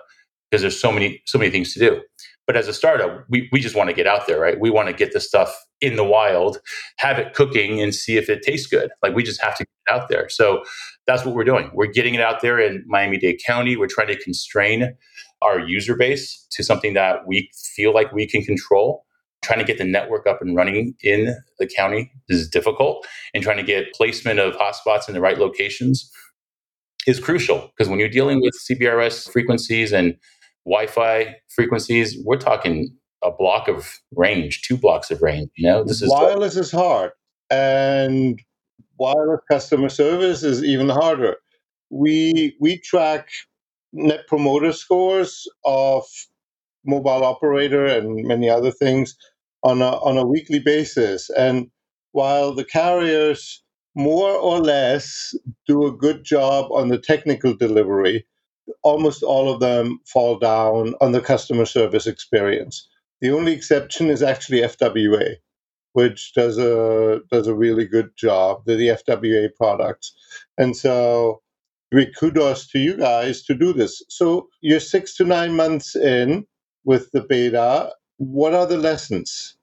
because 0.52 0.60
there's 0.60 0.78
so 0.78 0.92
many 0.92 1.22
so 1.26 1.38
many 1.38 1.50
things 1.50 1.72
to 1.72 1.80
do. 1.80 2.02
But 2.46 2.56
as 2.56 2.68
a 2.68 2.74
startup, 2.74 3.24
we, 3.30 3.48
we 3.52 3.60
just 3.60 3.76
want 3.76 3.88
to 3.88 3.94
get 3.94 4.06
out 4.06 4.26
there, 4.26 4.40
right? 4.40 4.58
We 4.60 4.68
want 4.68 4.88
to 4.88 4.94
get 4.94 5.12
the 5.12 5.20
stuff 5.20 5.54
in 5.80 5.96
the 5.96 6.04
wild, 6.04 6.58
have 6.98 7.18
it 7.18 7.34
cooking, 7.34 7.80
and 7.80 7.94
see 7.94 8.16
if 8.16 8.28
it 8.28 8.42
tastes 8.42 8.66
good. 8.66 8.90
Like 9.02 9.14
we 9.14 9.22
just 9.22 9.40
have 9.40 9.56
to 9.56 9.64
get 9.64 9.94
out 9.94 10.08
there. 10.08 10.28
So 10.28 10.64
that's 11.06 11.24
what 11.24 11.34
we're 11.34 11.44
doing. 11.44 11.70
We're 11.72 11.86
getting 11.86 12.14
it 12.14 12.20
out 12.20 12.42
there 12.42 12.58
in 12.58 12.84
Miami 12.86 13.16
Dade 13.16 13.40
County. 13.46 13.76
We're 13.76 13.86
trying 13.86 14.08
to 14.08 14.18
constrain 14.22 14.94
our 15.40 15.60
user 15.60 15.96
base 15.96 16.46
to 16.50 16.62
something 16.62 16.94
that 16.94 17.26
we 17.26 17.48
feel 17.74 17.94
like 17.94 18.12
we 18.12 18.26
can 18.28 18.42
control. 18.42 19.06
Trying 19.42 19.60
to 19.60 19.64
get 19.64 19.78
the 19.78 19.84
network 19.84 20.26
up 20.26 20.40
and 20.40 20.54
running 20.54 20.94
in 21.02 21.34
the 21.58 21.66
county 21.66 22.12
is 22.28 22.48
difficult, 22.48 23.06
and 23.34 23.42
trying 23.42 23.56
to 23.56 23.64
get 23.64 23.92
placement 23.94 24.38
of 24.38 24.54
hotspots 24.54 25.08
in 25.08 25.14
the 25.14 25.20
right 25.20 25.38
locations 25.38 26.08
is 27.08 27.18
crucial 27.18 27.72
because 27.76 27.88
when 27.88 27.98
you're 27.98 28.08
dealing 28.08 28.40
with 28.40 28.54
CBRS 28.70 29.32
frequencies 29.32 29.92
and 29.92 30.16
Wi-Fi 30.64 31.36
frequencies, 31.48 32.18
we're 32.24 32.36
talking 32.36 32.96
a 33.22 33.30
block 33.30 33.68
of 33.68 34.00
range, 34.14 34.62
two 34.62 34.76
blocks 34.76 35.10
of 35.10 35.22
range. 35.22 35.50
You 35.56 35.68
know, 35.68 35.84
this 35.84 36.02
is 36.02 36.10
wireless 36.10 36.56
is 36.56 36.70
hard, 36.70 37.12
and 37.50 38.40
wireless 38.98 39.40
customer 39.50 39.88
service 39.88 40.42
is 40.42 40.62
even 40.64 40.88
harder. 40.88 41.36
We 41.90 42.56
we 42.60 42.78
track 42.78 43.28
net 43.92 44.26
promoter 44.26 44.72
scores 44.72 45.46
of 45.64 46.04
mobile 46.84 47.24
operator 47.24 47.86
and 47.86 48.26
many 48.26 48.48
other 48.48 48.70
things 48.70 49.16
on 49.62 49.82
a 49.82 49.90
on 49.98 50.16
a 50.16 50.26
weekly 50.26 50.58
basis, 50.58 51.30
and 51.30 51.70
while 52.12 52.54
the 52.54 52.64
carriers 52.64 53.62
more 53.94 54.32
or 54.32 54.58
less 54.58 55.34
do 55.66 55.86
a 55.86 55.92
good 55.92 56.24
job 56.24 56.70
on 56.72 56.88
the 56.88 56.98
technical 56.98 57.54
delivery 57.54 58.24
almost 58.82 59.22
all 59.22 59.52
of 59.52 59.60
them 59.60 59.98
fall 60.06 60.38
down 60.38 60.94
on 61.00 61.12
the 61.12 61.20
customer 61.20 61.64
service 61.64 62.06
experience. 62.06 62.88
The 63.20 63.30
only 63.30 63.52
exception 63.52 64.10
is 64.10 64.22
actually 64.22 64.60
FWA, 64.60 65.36
which 65.92 66.32
does 66.34 66.58
a 66.58 67.20
does 67.30 67.46
a 67.46 67.54
really 67.54 67.86
good 67.86 68.10
job. 68.16 68.62
The, 68.66 68.76
the 68.76 68.88
FWA 68.88 69.48
products, 69.54 70.12
and 70.58 70.76
so 70.76 71.42
big 71.90 72.08
kudos 72.18 72.66
to 72.68 72.78
you 72.78 72.96
guys 72.96 73.42
to 73.44 73.54
do 73.54 73.72
this. 73.72 74.02
So 74.08 74.48
you're 74.60 74.80
six 74.80 75.14
to 75.16 75.24
nine 75.24 75.54
months 75.54 75.94
in 75.94 76.46
with 76.84 77.10
the 77.12 77.20
beta. 77.22 77.92
What 78.16 78.54
are 78.54 78.66
the 78.66 78.78
lessons? 78.78 79.56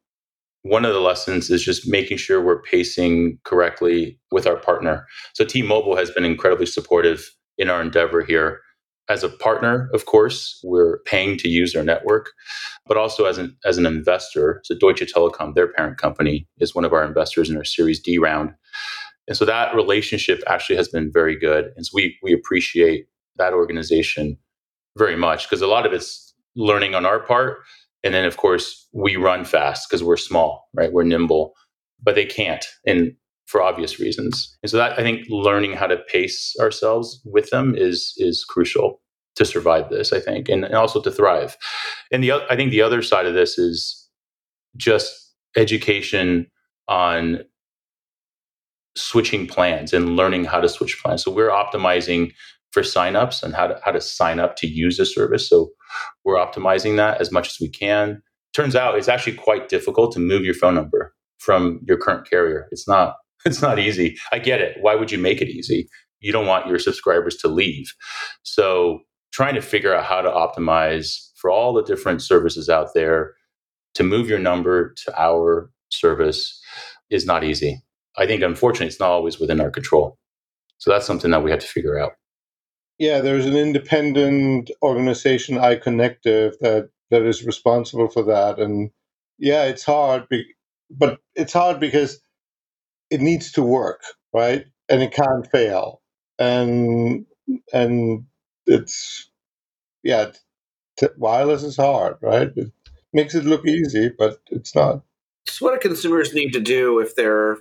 One 0.63 0.85
of 0.85 0.93
the 0.93 0.99
lessons 0.99 1.49
is 1.49 1.63
just 1.63 1.87
making 1.87 2.17
sure 2.17 2.43
we're 2.43 2.61
pacing 2.61 3.39
correctly 3.45 4.19
with 4.31 4.45
our 4.45 4.57
partner. 4.57 5.07
So 5.33 5.45
T-Mobile 5.45 5.95
has 5.95 6.11
been 6.11 6.25
incredibly 6.25 6.65
supportive 6.65 7.33
in 7.57 7.69
our 7.69 7.81
endeavor 7.81 8.23
here 8.23 8.59
as 9.09 9.23
a 9.23 9.29
partner, 9.29 9.89
of 9.93 10.05
course, 10.05 10.59
we're 10.63 10.99
paying 10.99 11.35
to 11.37 11.49
use 11.49 11.73
their 11.73 11.83
network, 11.83 12.31
but 12.85 12.95
also 12.95 13.25
as 13.25 13.37
an 13.37 13.57
as 13.65 13.77
an 13.77 13.85
investor. 13.85 14.61
So 14.63 14.75
Deutsche 14.77 15.11
Telekom, 15.13 15.55
their 15.55 15.73
parent 15.73 15.97
company, 15.97 16.47
is 16.59 16.75
one 16.75 16.85
of 16.85 16.93
our 16.93 17.03
investors 17.03 17.49
in 17.49 17.57
our 17.57 17.63
Series 17.63 17.99
D 17.99 18.17
round. 18.19 18.53
And 19.27 19.35
so 19.35 19.45
that 19.45 19.75
relationship 19.75 20.41
actually 20.47 20.75
has 20.77 20.87
been 20.87 21.11
very 21.11 21.37
good. 21.37 21.71
And 21.75 21.85
so 21.85 21.91
we 21.93 22.17
we 22.21 22.33
appreciate 22.33 23.07
that 23.37 23.53
organization 23.53 24.37
very 24.97 25.15
much 25.15 25.49
because 25.49 25.61
a 25.61 25.67
lot 25.67 25.85
of 25.85 25.93
it's 25.93 26.33
learning 26.55 26.93
on 26.93 27.05
our 27.05 27.19
part. 27.19 27.59
And 28.03 28.13
then 28.13 28.25
of 28.25 28.37
course 28.37 28.87
we 28.93 29.15
run 29.15 29.43
fast 29.43 29.89
because 29.89 30.03
we're 30.03 30.17
small, 30.17 30.69
right? 30.73 30.91
We're 30.93 31.03
nimble, 31.03 31.53
but 32.01 32.15
they 32.15 32.25
can't. 32.25 32.65
And 32.85 33.13
for 33.49 33.63
obvious 33.63 33.99
reasons. 33.99 34.55
And 34.61 34.69
so 34.69 34.77
that 34.77 34.97
I 34.99 35.01
think 35.01 35.25
learning 35.27 35.73
how 35.73 35.87
to 35.87 35.97
pace 35.97 36.55
ourselves 36.61 37.19
with 37.25 37.49
them 37.49 37.73
is 37.75 38.13
is 38.17 38.45
crucial 38.45 39.01
to 39.35 39.45
survive 39.45 39.89
this, 39.89 40.13
I 40.13 40.19
think, 40.19 40.49
and, 40.49 40.63
and 40.63 40.75
also 40.75 41.01
to 41.01 41.11
thrive. 41.11 41.57
And 42.11 42.23
the 42.23 42.33
I 42.33 42.55
think 42.55 42.69
the 42.69 42.83
other 42.83 43.01
side 43.01 43.25
of 43.25 43.33
this 43.33 43.57
is 43.57 44.07
just 44.77 45.33
education 45.57 46.45
on 46.87 47.39
switching 48.95 49.47
plans 49.47 49.93
and 49.93 50.15
learning 50.15 50.43
how 50.43 50.61
to 50.61 50.69
switch 50.69 50.99
plans. 51.03 51.23
So 51.23 51.31
we're 51.31 51.49
optimizing 51.49 52.31
for 52.71 52.83
signups 52.83 53.41
and 53.41 53.55
how 53.55 53.65
to 53.65 53.79
how 53.83 53.91
to 53.91 54.01
sign 54.01 54.39
up 54.39 54.57
to 54.57 54.67
use 54.67 54.99
a 54.99 55.07
service. 55.07 55.49
So 55.49 55.71
we're 56.23 56.35
optimizing 56.35 56.97
that 56.97 57.19
as 57.19 57.31
much 57.31 57.47
as 57.47 57.57
we 57.59 57.69
can. 57.69 58.21
Turns 58.53 58.75
out 58.75 58.95
it's 58.95 59.07
actually 59.07 59.37
quite 59.37 59.69
difficult 59.69 60.11
to 60.13 60.19
move 60.19 60.43
your 60.43 60.53
phone 60.53 60.75
number 60.75 61.15
from 61.39 61.79
your 61.87 61.97
current 61.97 62.29
carrier. 62.29 62.67
It's 62.71 62.87
not 62.87 63.15
It's 63.45 63.61
not 63.61 63.79
easy. 63.79 64.17
I 64.31 64.39
get 64.39 64.61
it. 64.61 64.77
Why 64.81 64.95
would 64.95 65.11
you 65.11 65.17
make 65.17 65.41
it 65.41 65.49
easy? 65.49 65.87
You 66.19 66.31
don't 66.31 66.47
want 66.47 66.67
your 66.67 66.79
subscribers 66.79 67.37
to 67.37 67.47
leave. 67.47 67.93
So, 68.43 68.99
trying 69.31 69.55
to 69.55 69.61
figure 69.61 69.93
out 69.93 70.05
how 70.05 70.21
to 70.21 70.29
optimize 70.29 71.29
for 71.35 71.49
all 71.49 71.73
the 71.73 71.83
different 71.83 72.21
services 72.21 72.67
out 72.67 72.93
there 72.93 73.33
to 73.93 74.03
move 74.03 74.27
your 74.27 74.39
number 74.39 74.93
to 75.05 75.21
our 75.21 75.71
service 75.89 76.61
is 77.09 77.25
not 77.25 77.43
easy. 77.43 77.81
I 78.17 78.25
think, 78.27 78.43
unfortunately, 78.43 78.87
it's 78.87 78.99
not 78.99 79.11
always 79.11 79.39
within 79.39 79.61
our 79.61 79.71
control. 79.71 80.17
So, 80.77 80.91
that's 80.91 81.05
something 81.05 81.31
that 81.31 81.43
we 81.43 81.51
have 81.51 81.61
to 81.61 81.67
figure 81.67 81.97
out. 81.97 82.13
Yeah, 82.97 83.21
there's 83.21 83.45
an 83.45 83.55
independent 83.55 84.69
organization, 84.81 85.55
iconectiv, 85.55 86.59
that 86.59 86.89
that 87.11 87.21
is 87.23 87.45
responsible 87.45 88.09
for 88.09 88.23
that, 88.23 88.59
and 88.59 88.91
yeah, 89.37 89.63
it's 89.63 89.83
hard, 89.83 90.27
but 90.91 91.19
it's 91.35 91.53
hard 91.53 91.79
because 91.79 92.19
it 93.09 93.21
needs 93.21 93.51
to 93.53 93.63
work, 93.63 94.01
right? 94.33 94.65
And 94.89 95.01
it 95.01 95.11
can't 95.11 95.49
fail, 95.51 96.01
and 96.37 97.25
and 97.73 98.25
it's 98.65 99.29
yeah, 100.03 100.31
t- 100.97 101.07
wireless 101.17 101.63
is 101.63 101.77
hard, 101.77 102.17
right? 102.21 102.51
It 102.55 102.71
makes 103.13 103.35
it 103.35 103.45
look 103.45 103.65
easy, 103.67 104.11
but 104.17 104.39
it's 104.47 104.75
not. 104.75 105.03
So, 105.47 105.65
what 105.65 105.79
do 105.79 105.87
consumers 105.87 106.33
need 106.33 106.51
to 106.53 106.59
do 106.59 106.99
if 106.99 107.15
they're 107.15 107.57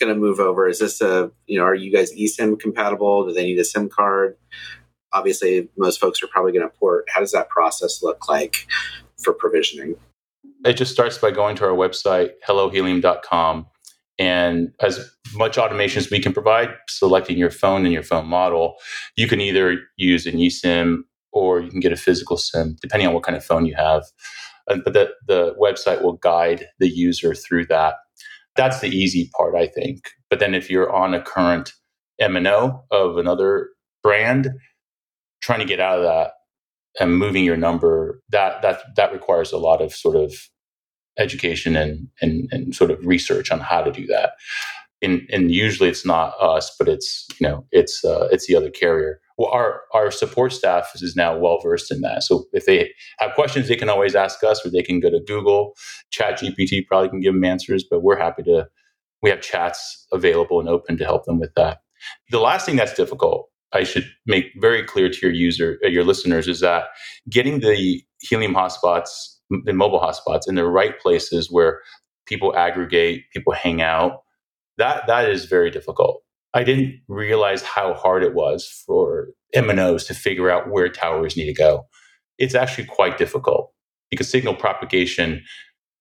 going 0.00 0.12
to 0.12 0.18
move 0.18 0.40
over? 0.40 0.68
Is 0.68 0.78
this 0.78 1.00
a 1.00 1.30
you 1.46 1.58
know, 1.58 1.64
are 1.64 1.74
you 1.74 1.92
guys 1.92 2.12
eSIM 2.12 2.58
compatible? 2.58 3.26
Do 3.26 3.32
they 3.32 3.44
need 3.44 3.58
a 3.58 3.64
SIM 3.64 3.88
card? 3.88 4.36
Obviously, 5.12 5.68
most 5.76 6.00
folks 6.00 6.22
are 6.22 6.26
probably 6.26 6.52
going 6.52 6.68
to 6.68 6.76
port. 6.76 7.06
How 7.08 7.20
does 7.20 7.32
that 7.32 7.48
process 7.48 8.02
look 8.02 8.28
like 8.28 8.66
for 9.16 9.32
provisioning? 9.32 9.96
It 10.64 10.74
just 10.74 10.92
starts 10.92 11.16
by 11.16 11.30
going 11.30 11.56
to 11.56 11.64
our 11.64 11.70
website, 11.70 12.32
hellohelium.com, 12.46 13.66
and 14.18 14.72
as 14.80 15.10
much 15.34 15.58
automation 15.58 15.98
as 15.98 16.10
we 16.10 16.20
can 16.20 16.32
provide, 16.32 16.70
selecting 16.88 17.38
your 17.38 17.50
phone 17.50 17.84
and 17.84 17.92
your 17.92 18.02
phone 18.02 18.26
model, 18.26 18.76
you 19.16 19.28
can 19.28 19.40
either 19.40 19.78
use 19.96 20.26
an 20.26 20.34
eSIM 20.34 21.02
or 21.32 21.60
you 21.60 21.70
can 21.70 21.80
get 21.80 21.92
a 21.92 21.96
physical 21.96 22.36
SIM, 22.36 22.76
depending 22.80 23.06
on 23.06 23.14
what 23.14 23.22
kind 23.22 23.36
of 23.36 23.44
phone 23.44 23.66
you 23.66 23.74
have. 23.76 24.04
Uh, 24.68 24.78
but 24.84 24.92
the, 24.92 25.10
the 25.26 25.54
website 25.60 26.02
will 26.02 26.14
guide 26.14 26.66
the 26.78 26.88
user 26.88 27.34
through 27.34 27.66
that. 27.66 27.94
That's 28.56 28.80
the 28.80 28.88
easy 28.88 29.30
part, 29.36 29.54
I 29.54 29.68
think. 29.68 30.00
But 30.30 30.40
then 30.40 30.54
if 30.54 30.68
you're 30.68 30.92
on 30.92 31.14
a 31.14 31.22
current 31.22 31.72
MNO 32.20 32.82
of 32.90 33.18
another 33.18 33.68
brand, 34.02 34.50
trying 35.40 35.60
to 35.60 35.64
get 35.64 35.80
out 35.80 35.98
of 35.98 36.04
that 36.04 36.32
and 36.98 37.16
moving 37.16 37.44
your 37.44 37.56
number 37.56 38.20
that 38.30 38.62
that 38.62 38.80
that 38.96 39.12
requires 39.12 39.52
a 39.52 39.58
lot 39.58 39.80
of 39.80 39.92
sort 39.94 40.16
of 40.16 40.34
education 41.18 41.76
and 41.76 42.08
and, 42.20 42.48
and 42.52 42.74
sort 42.74 42.90
of 42.90 43.04
research 43.04 43.50
on 43.50 43.60
how 43.60 43.82
to 43.82 43.92
do 43.92 44.06
that. 44.06 44.32
And 45.02 45.28
and 45.30 45.50
usually 45.50 45.88
it's 45.88 46.04
not 46.04 46.34
us 46.40 46.74
but 46.78 46.88
it's 46.88 47.26
you 47.38 47.46
know 47.46 47.64
it's 47.70 48.04
uh, 48.04 48.28
it's 48.30 48.46
the 48.46 48.56
other 48.56 48.70
carrier. 48.70 49.20
Well 49.36 49.50
our 49.50 49.82
our 49.94 50.10
support 50.10 50.52
staff 50.52 50.90
is 50.94 51.14
now 51.16 51.36
well 51.36 51.60
versed 51.60 51.90
in 51.90 52.00
that. 52.00 52.22
So 52.24 52.44
if 52.52 52.66
they 52.66 52.90
have 53.18 53.34
questions 53.34 53.68
they 53.68 53.76
can 53.76 53.88
always 53.88 54.14
ask 54.14 54.42
us 54.42 54.64
or 54.64 54.70
they 54.70 54.82
can 54.82 55.00
go 55.00 55.10
to 55.10 55.20
google. 55.20 55.74
Chat 56.10 56.40
gpt 56.40 56.86
probably 56.86 57.10
can 57.10 57.20
give 57.20 57.34
them 57.34 57.44
answers 57.44 57.84
but 57.88 58.02
we're 58.02 58.18
happy 58.18 58.42
to 58.44 58.68
we 59.22 59.30
have 59.30 59.40
chats 59.40 60.06
available 60.12 60.60
and 60.60 60.68
open 60.68 60.96
to 60.96 61.04
help 61.04 61.24
them 61.24 61.40
with 61.40 61.54
that. 61.54 61.78
The 62.30 62.38
last 62.38 62.64
thing 62.64 62.76
that's 62.76 62.94
difficult 62.94 63.48
I 63.72 63.84
should 63.84 64.06
make 64.26 64.46
very 64.60 64.82
clear 64.82 65.08
to 65.08 65.18
your 65.20 65.32
user, 65.32 65.78
uh, 65.84 65.88
your 65.88 66.04
listeners, 66.04 66.48
is 66.48 66.60
that 66.60 66.84
getting 67.28 67.60
the 67.60 68.02
helium 68.20 68.54
hotspots, 68.54 69.34
the 69.50 69.72
mobile 69.72 70.00
hotspots, 70.00 70.48
in 70.48 70.54
the 70.54 70.66
right 70.66 70.98
places 71.00 71.50
where 71.50 71.80
people 72.26 72.54
aggregate, 72.56 73.24
people 73.32 73.52
hang 73.52 73.80
out, 73.80 74.22
that 74.76 75.06
that 75.06 75.28
is 75.28 75.46
very 75.46 75.70
difficult. 75.70 76.22
I 76.54 76.64
didn't 76.64 77.00
realize 77.08 77.62
how 77.62 77.94
hard 77.94 78.22
it 78.22 78.34
was 78.34 78.66
for 78.86 79.28
MNOs 79.54 80.06
to 80.06 80.14
figure 80.14 80.50
out 80.50 80.70
where 80.70 80.88
towers 80.88 81.36
need 81.36 81.46
to 81.46 81.54
go. 81.54 81.86
It's 82.38 82.54
actually 82.54 82.84
quite 82.84 83.18
difficult 83.18 83.72
because 84.10 84.28
signal 84.28 84.54
propagation 84.54 85.42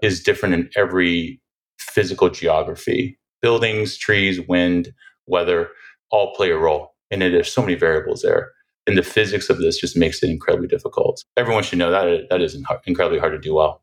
is 0.02 0.24
different 0.24 0.56
in 0.56 0.70
every 0.76 1.42
physical 1.80 2.30
geography. 2.30 3.20
Buildings, 3.42 3.98
trees, 3.98 4.40
wind, 4.48 4.94
weather 5.26 5.70
all 6.12 6.34
play 6.36 6.52
a 6.52 6.58
role 6.58 6.94
and 7.12 7.22
there's 7.22 7.52
so 7.52 7.62
many 7.62 7.76
variables 7.76 8.22
there 8.22 8.52
and 8.88 8.98
the 8.98 9.04
physics 9.04 9.50
of 9.50 9.60
this 9.60 9.78
just 9.78 9.98
makes 9.98 10.24
it 10.24 10.30
incredibly 10.30 10.68
difficult 10.68 11.24
everyone 11.36 11.64
should 11.64 11.80
know 11.80 11.92
that 11.92 12.28
that 12.30 12.42
is 12.42 12.56
incredibly 12.86 13.20
hard 13.20 13.34
to 13.34 13.40
do 13.40 13.54
well 13.54 13.82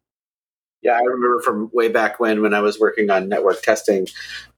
yeah 0.82 0.92
i 0.92 1.00
remember 1.00 1.40
from 1.40 1.70
way 1.72 1.88
back 1.88 2.18
when 2.18 2.42
when 2.42 2.54
i 2.54 2.60
was 2.60 2.80
working 2.80 3.10
on 3.10 3.28
network 3.28 3.60
testing 3.62 4.06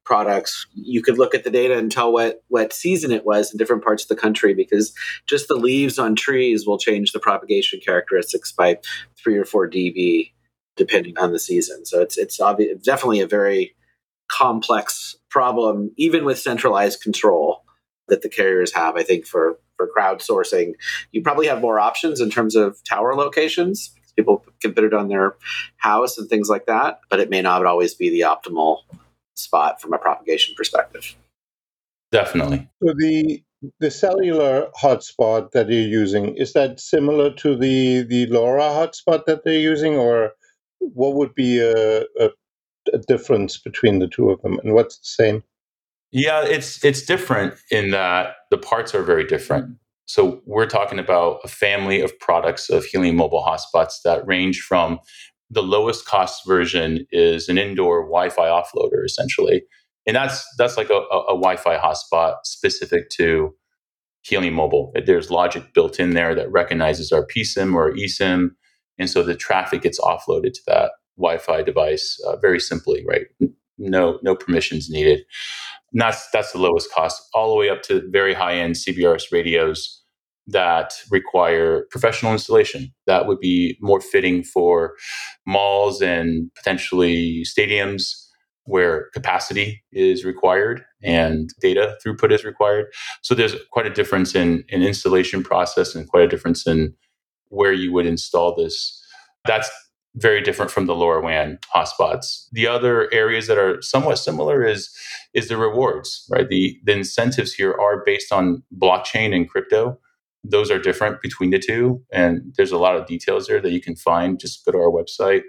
products 0.04 0.66
you 0.74 1.02
could 1.02 1.18
look 1.18 1.34
at 1.34 1.44
the 1.44 1.50
data 1.50 1.76
and 1.76 1.90
tell 1.90 2.12
what 2.12 2.42
what 2.48 2.72
season 2.72 3.10
it 3.10 3.26
was 3.26 3.50
in 3.52 3.58
different 3.58 3.84
parts 3.84 4.04
of 4.04 4.08
the 4.08 4.16
country 4.16 4.54
because 4.54 4.94
just 5.26 5.48
the 5.48 5.56
leaves 5.56 5.98
on 5.98 6.14
trees 6.14 6.66
will 6.66 6.78
change 6.78 7.12
the 7.12 7.18
propagation 7.18 7.80
characteristics 7.84 8.52
by 8.52 8.78
3 9.22 9.36
or 9.36 9.44
4 9.44 9.68
dB 9.68 10.32
depending 10.76 11.18
on 11.18 11.32
the 11.32 11.38
season 11.38 11.84
so 11.84 12.00
it's 12.00 12.16
it's 12.16 12.40
obvious, 12.40 12.80
definitely 12.82 13.20
a 13.20 13.26
very 13.26 13.74
complex 14.28 15.16
problem 15.28 15.90
even 15.96 16.24
with 16.24 16.38
centralized 16.38 17.02
control 17.02 17.64
that 18.08 18.22
the 18.22 18.28
carriers 18.28 18.72
have. 18.72 18.96
I 18.96 19.02
think 19.02 19.26
for 19.26 19.58
for 19.76 19.88
crowdsourcing, 19.96 20.74
you 21.12 21.22
probably 21.22 21.46
have 21.46 21.60
more 21.60 21.78
options 21.78 22.20
in 22.20 22.30
terms 22.30 22.56
of 22.56 22.82
tower 22.84 23.14
locations. 23.14 23.94
People 24.16 24.44
can 24.62 24.72
put 24.72 24.84
it 24.84 24.94
on 24.94 25.08
their 25.08 25.36
house 25.76 26.16
and 26.16 26.28
things 26.28 26.48
like 26.48 26.66
that, 26.66 27.00
but 27.10 27.20
it 27.20 27.28
may 27.28 27.42
not 27.42 27.66
always 27.66 27.94
be 27.94 28.08
the 28.08 28.20
optimal 28.20 28.80
spot 29.34 29.80
from 29.80 29.92
a 29.92 29.98
propagation 29.98 30.54
perspective. 30.56 31.14
Definitely. 32.12 32.68
So 32.82 32.94
the 32.96 33.42
the 33.80 33.90
cellular 33.90 34.68
hotspot 34.80 35.50
that 35.52 35.68
you're 35.68 35.80
using 35.80 36.36
is 36.36 36.52
that 36.52 36.80
similar 36.80 37.32
to 37.34 37.56
the 37.56 38.02
the 38.02 38.26
LoRa 38.26 38.70
hotspot 38.70 39.24
that 39.26 39.44
they're 39.44 39.54
using, 39.54 39.96
or 39.96 40.32
what 40.78 41.14
would 41.14 41.34
be 41.34 41.58
a, 41.58 42.02
a, 42.02 42.30
a 42.92 42.98
difference 43.06 43.58
between 43.58 43.98
the 43.98 44.08
two 44.08 44.30
of 44.30 44.40
them, 44.42 44.58
and 44.62 44.72
what's 44.72 44.98
the 44.98 45.04
same? 45.04 45.42
Yeah, 46.12 46.42
it's 46.44 46.82
it's 46.84 47.02
different 47.02 47.54
in 47.70 47.90
that 47.90 48.36
the 48.50 48.58
parts 48.58 48.94
are 48.94 49.02
very 49.02 49.24
different. 49.26 49.76
So 50.06 50.40
we're 50.46 50.66
talking 50.66 50.98
about 51.00 51.40
a 51.44 51.48
family 51.48 52.00
of 52.00 52.16
products 52.20 52.70
of 52.70 52.84
Helium 52.84 53.16
mobile 53.16 53.44
hotspots 53.44 53.94
that 54.04 54.26
range 54.26 54.60
from 54.60 55.00
the 55.50 55.62
lowest 55.62 56.06
cost 56.06 56.46
version 56.46 57.06
is 57.10 57.48
an 57.48 57.58
indoor 57.58 58.02
Wi-Fi 58.02 58.46
offloader 58.46 59.04
essentially, 59.04 59.62
and 60.06 60.16
that's 60.16 60.44
that's 60.58 60.76
like 60.76 60.90
a, 60.90 60.94
a, 60.94 61.20
a 61.24 61.34
Wi-Fi 61.34 61.76
hotspot 61.76 62.36
specific 62.44 63.10
to 63.10 63.54
Helium 64.22 64.54
Mobile. 64.54 64.92
There's 65.06 65.30
logic 65.30 65.74
built 65.74 66.00
in 66.00 66.14
there 66.14 66.34
that 66.34 66.50
recognizes 66.52 67.12
our 67.12 67.26
PSIM 67.26 67.74
or 67.74 67.92
eSIM, 67.92 68.50
and 68.98 69.10
so 69.10 69.22
the 69.22 69.36
traffic 69.36 69.82
gets 69.82 70.00
offloaded 70.00 70.54
to 70.54 70.62
that 70.68 70.92
Wi-Fi 71.18 71.62
device 71.62 72.20
uh, 72.26 72.36
very 72.36 72.60
simply, 72.60 73.04
right? 73.08 73.26
No 73.78 74.18
no 74.22 74.36
permissions 74.36 74.88
needed. 74.90 75.20
And 75.96 76.02
that's 76.02 76.28
that's 76.30 76.52
the 76.52 76.58
lowest 76.58 76.92
cost, 76.92 77.26
all 77.32 77.48
the 77.48 77.56
way 77.56 77.70
up 77.70 77.80
to 77.84 78.02
very 78.10 78.34
high 78.34 78.56
end 78.56 78.74
CBRS 78.74 79.32
radios 79.32 80.02
that 80.46 80.92
require 81.10 81.86
professional 81.90 82.32
installation. 82.32 82.92
That 83.06 83.26
would 83.26 83.40
be 83.40 83.78
more 83.80 84.02
fitting 84.02 84.44
for 84.44 84.92
malls 85.46 86.02
and 86.02 86.50
potentially 86.54 87.44
stadiums 87.46 88.12
where 88.64 89.08
capacity 89.14 89.82
is 89.90 90.22
required 90.22 90.84
and 91.02 91.48
data 91.62 91.96
throughput 92.04 92.30
is 92.30 92.44
required. 92.44 92.88
So 93.22 93.34
there's 93.34 93.56
quite 93.72 93.86
a 93.86 93.90
difference 93.90 94.34
in, 94.34 94.64
in 94.68 94.82
installation 94.82 95.42
process 95.42 95.94
and 95.94 96.06
quite 96.06 96.24
a 96.24 96.28
difference 96.28 96.66
in 96.66 96.92
where 97.48 97.72
you 97.72 97.90
would 97.94 98.04
install 98.04 98.54
this. 98.54 99.02
That's 99.46 99.70
very 100.16 100.42
different 100.42 100.70
from 100.70 100.86
the 100.86 100.94
LoRaWAN 100.94 101.58
hotspots. 101.74 102.46
The 102.52 102.66
other 102.66 103.12
areas 103.12 103.46
that 103.46 103.58
are 103.58 103.80
somewhat 103.82 104.16
similar 104.16 104.64
is 104.64 104.90
is 105.34 105.48
the 105.48 105.56
rewards, 105.56 106.26
right? 106.30 106.48
The 106.48 106.78
the 106.84 106.92
incentives 106.92 107.52
here 107.54 107.72
are 107.74 108.02
based 108.04 108.32
on 108.32 108.62
blockchain 108.76 109.34
and 109.34 109.48
crypto. 109.48 109.98
Those 110.44 110.70
are 110.70 110.78
different 110.78 111.22
between 111.22 111.50
the 111.50 111.58
two, 111.58 112.02
and 112.12 112.54
there's 112.56 112.72
a 112.72 112.78
lot 112.78 112.96
of 112.96 113.06
details 113.06 113.46
there 113.46 113.60
that 113.60 113.72
you 113.72 113.80
can 113.80 113.96
find. 113.96 114.40
Just 114.40 114.64
go 114.64 114.72
to 114.72 114.78
our 114.78 114.90
website, 114.90 115.42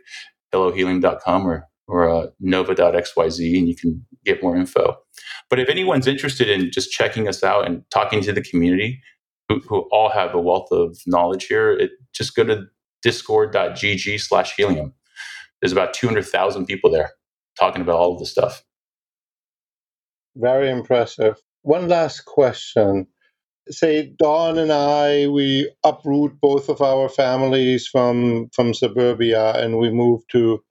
hellohelium.com 0.53 1.47
or 1.47 1.67
or 1.87 2.09
uh, 2.09 2.27
nova.xyz, 2.41 3.57
and 3.57 3.69
you 3.69 3.75
can 3.75 4.05
get 4.25 4.43
more 4.43 4.57
info. 4.57 4.97
But 5.49 5.59
if 5.59 5.69
anyone's 5.69 6.07
interested 6.07 6.49
in 6.49 6.71
just 6.71 6.91
checking 6.91 7.27
us 7.29 7.43
out 7.43 7.65
and 7.65 7.83
talking 7.91 8.21
to 8.23 8.33
the 8.33 8.41
community, 8.41 9.01
who, 9.49 9.59
who 9.61 9.79
all 9.91 10.09
have 10.09 10.33
a 10.33 10.41
wealth 10.41 10.69
of 10.71 10.97
knowledge 11.07 11.45
here, 11.45 11.71
it, 11.71 11.91
just 12.13 12.35
go 12.35 12.43
to 12.43 12.65
discord.gg 13.03 14.19
slash 14.19 14.55
helium. 14.55 14.93
There's 15.61 15.71
about 15.71 15.93
200,000 15.93 16.65
people 16.65 16.91
there 16.91 17.11
talking 17.59 17.81
about 17.81 17.97
all 17.97 18.13
of 18.13 18.19
this 18.19 18.31
stuff. 18.31 18.63
Very 20.35 20.69
impressive. 20.69 21.37
One 21.63 21.87
last 21.87 22.25
question. 22.25 23.07
Say 23.69 24.13
Don 24.17 24.57
and 24.57 24.71
I, 24.71 25.27
we 25.27 25.71
uproot 25.83 26.39
both 26.41 26.69
of 26.69 26.81
our 26.81 27.09
families 27.09 27.87
from 27.87 28.49
from 28.53 28.73
suburbia 28.73 29.53
and 29.53 29.77
we 29.77 29.91
move 29.91 30.21
to 30.29 30.63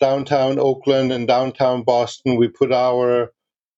downtown 0.00 0.58
Oakland 0.58 1.12
and 1.12 1.26
downtown 1.28 1.82
Boston. 1.82 2.36
We 2.36 2.48
put 2.48 2.72
our 2.72 3.32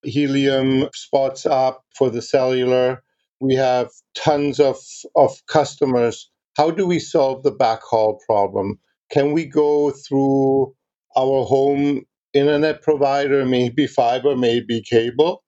Helium 0.04 0.88
spots 0.94 1.46
up 1.46 1.84
for 1.96 2.10
the 2.10 2.22
cellular. 2.22 3.02
We 3.40 3.54
have 3.56 3.90
tons 4.16 4.60
of, 4.60 4.78
of 5.16 5.44
customers. 5.46 6.30
How 6.56 6.70
do 6.70 6.86
we 6.86 6.98
solve 6.98 7.42
the 7.42 7.52
backhaul 7.52 8.18
problem? 8.26 8.78
Can 9.10 9.32
we 9.32 9.44
go 9.44 9.90
through 9.90 10.74
our 11.16 11.44
home 11.44 12.04
internet 12.32 12.82
provider, 12.82 13.44
maybe 13.44 13.86
fiber, 13.86 14.36
maybe 14.36 14.82
cable? 14.82 15.42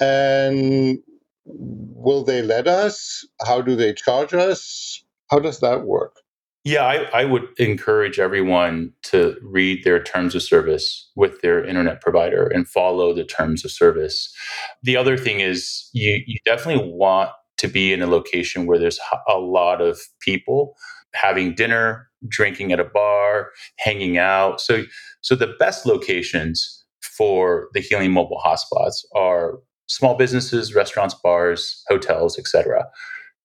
And 0.00 0.98
will 1.44 2.24
they 2.24 2.42
let 2.42 2.66
us? 2.66 3.26
How 3.46 3.60
do 3.60 3.76
they 3.76 3.92
charge 3.92 4.34
us? 4.34 5.02
How 5.30 5.38
does 5.38 5.60
that 5.60 5.84
work? 5.84 6.16
Yeah, 6.62 6.84
I, 6.84 7.22
I, 7.22 7.24
would 7.24 7.48
encourage 7.56 8.18
everyone 8.18 8.92
to 9.04 9.36
read 9.42 9.82
their 9.82 10.02
terms 10.02 10.34
of 10.34 10.42
service 10.42 11.10
with 11.16 11.40
their 11.40 11.64
internet 11.64 12.02
provider 12.02 12.46
and 12.46 12.68
follow 12.68 13.14
the 13.14 13.24
terms 13.24 13.64
of 13.64 13.70
service. 13.70 14.30
The 14.82 14.94
other 14.94 15.16
thing 15.16 15.40
is, 15.40 15.88
you, 15.94 16.22
you 16.26 16.36
definitely 16.44 16.92
want 16.92 17.30
to 17.60 17.68
be 17.68 17.92
in 17.92 18.00
a 18.00 18.06
location 18.06 18.66
where 18.66 18.78
there's 18.78 18.98
a 19.28 19.38
lot 19.38 19.80
of 19.80 20.00
people 20.20 20.74
having 21.14 21.54
dinner, 21.54 22.08
drinking 22.26 22.72
at 22.72 22.80
a 22.80 22.84
bar, 22.84 23.50
hanging 23.78 24.16
out. 24.16 24.60
So, 24.60 24.84
so 25.20 25.34
the 25.34 25.54
best 25.58 25.84
locations 25.84 26.84
for 27.02 27.68
the 27.74 27.80
Helium 27.80 28.12
Mobile 28.12 28.40
hotspots 28.44 29.04
are 29.14 29.58
small 29.88 30.16
businesses, 30.16 30.74
restaurants, 30.74 31.14
bars, 31.22 31.82
hotels, 31.88 32.38
etc. 32.38 32.86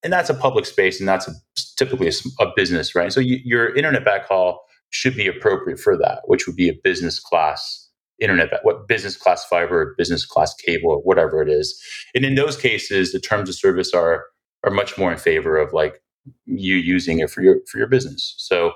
And 0.04 0.13
that's 0.13 0.30
a 0.30 0.36
public 0.36 0.65
space, 0.65 0.99
and 0.99 1.10
that's 1.10 1.28
a, 1.28 1.34
typically 1.78 2.08
a, 2.08 2.43
a, 2.43 2.51
business, 2.56 2.95
right? 2.95 3.12
So 3.12 3.19
you, 3.19 3.39
your 3.43 3.75
internet 3.75 4.06
backhaul 4.06 4.58
should 4.91 5.15
be 5.15 5.28
appropriate 5.28 5.80
for 5.80 5.97
that, 5.97 6.21
which 6.25 6.47
would 6.47 6.56
be 6.56 6.69
a 6.69 6.73
business 6.84 7.19
class 7.19 7.85
internet, 8.19 8.49
what 8.63 8.88
business 8.88 9.17
class 9.17 9.45
fiber, 9.45 9.95
business 9.97 10.25
class 10.25 10.54
cable, 10.56 10.91
or 10.91 10.99
whatever 10.99 11.41
it 11.41 11.49
is. 11.49 11.82
And 12.13 12.23
in 12.23 12.36
those 12.36 12.58
cases, 12.58 13.12
the 13.12 13.19
terms 13.19 13.49
of 13.49 13.56
service 13.56 13.93
are 13.93 14.25
are 14.63 14.71
much 14.71 14.97
more 14.97 15.12
in 15.12 15.17
favor 15.17 15.58
of 15.58 15.73
like 15.73 16.01
you 16.45 16.75
using 16.75 17.19
it 17.19 17.30
for 17.30 17.41
your 17.41 17.58
for 17.69 17.78
your 17.78 17.88
business. 17.88 18.34
So 18.38 18.71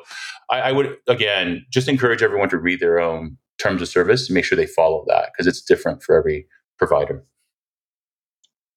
I, 0.50 0.62
I 0.62 0.72
would 0.72 0.98
again 1.08 1.66
just 1.72 1.88
encourage 1.88 2.22
everyone 2.22 2.50
to 2.50 2.58
read 2.58 2.80
their 2.80 3.00
own 3.00 3.38
terms 3.58 3.82
of 3.82 3.88
service 3.88 4.28
and 4.28 4.36
make 4.36 4.46
sure 4.46 4.56
they 4.56 4.66
follow 4.66 5.04
that 5.08 5.30
because 5.32 5.48
it's 5.48 5.62
different 5.62 6.04
for 6.04 6.18
every 6.18 6.48
provider. 6.78 7.24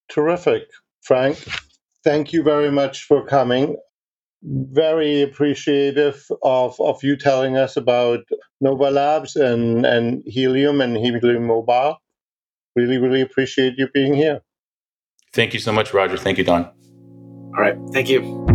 Terrific, 0.09 0.65
Frank. 1.03 1.39
Thank 2.05 2.33
you 2.33 2.43
very 2.43 2.71
much 2.71 3.05
for 3.05 3.25
coming. 3.25 3.77
Very 4.45 5.23
appreciative 5.23 6.27
of, 6.43 6.81
of 6.81 7.03
you 7.03 7.17
telling 7.17 7.57
us 7.57 7.77
about 7.77 8.21
Nova 8.61 8.91
Labs 8.91 9.37
and, 9.37 9.87
and 9.87 10.23
Helium 10.27 10.81
and 10.81 10.97
Helium 10.97 11.47
Mobile. 11.47 11.97
Really, 12.75 12.99
really 12.99 13.21
appreciate 13.21 13.75
you 13.77 13.89
being 13.93 14.15
here. 14.15 14.41
Thank 15.33 15.55
you 15.55 15.61
so 15.61 15.73
much, 15.73 15.95
Roger. 15.95 16.17
Thank 16.17 16.39
you, 16.39 16.45
Don. 16.45 16.65
All 17.55 17.63
right. 17.63 17.77
Thank 17.93 18.09
you. 18.09 18.52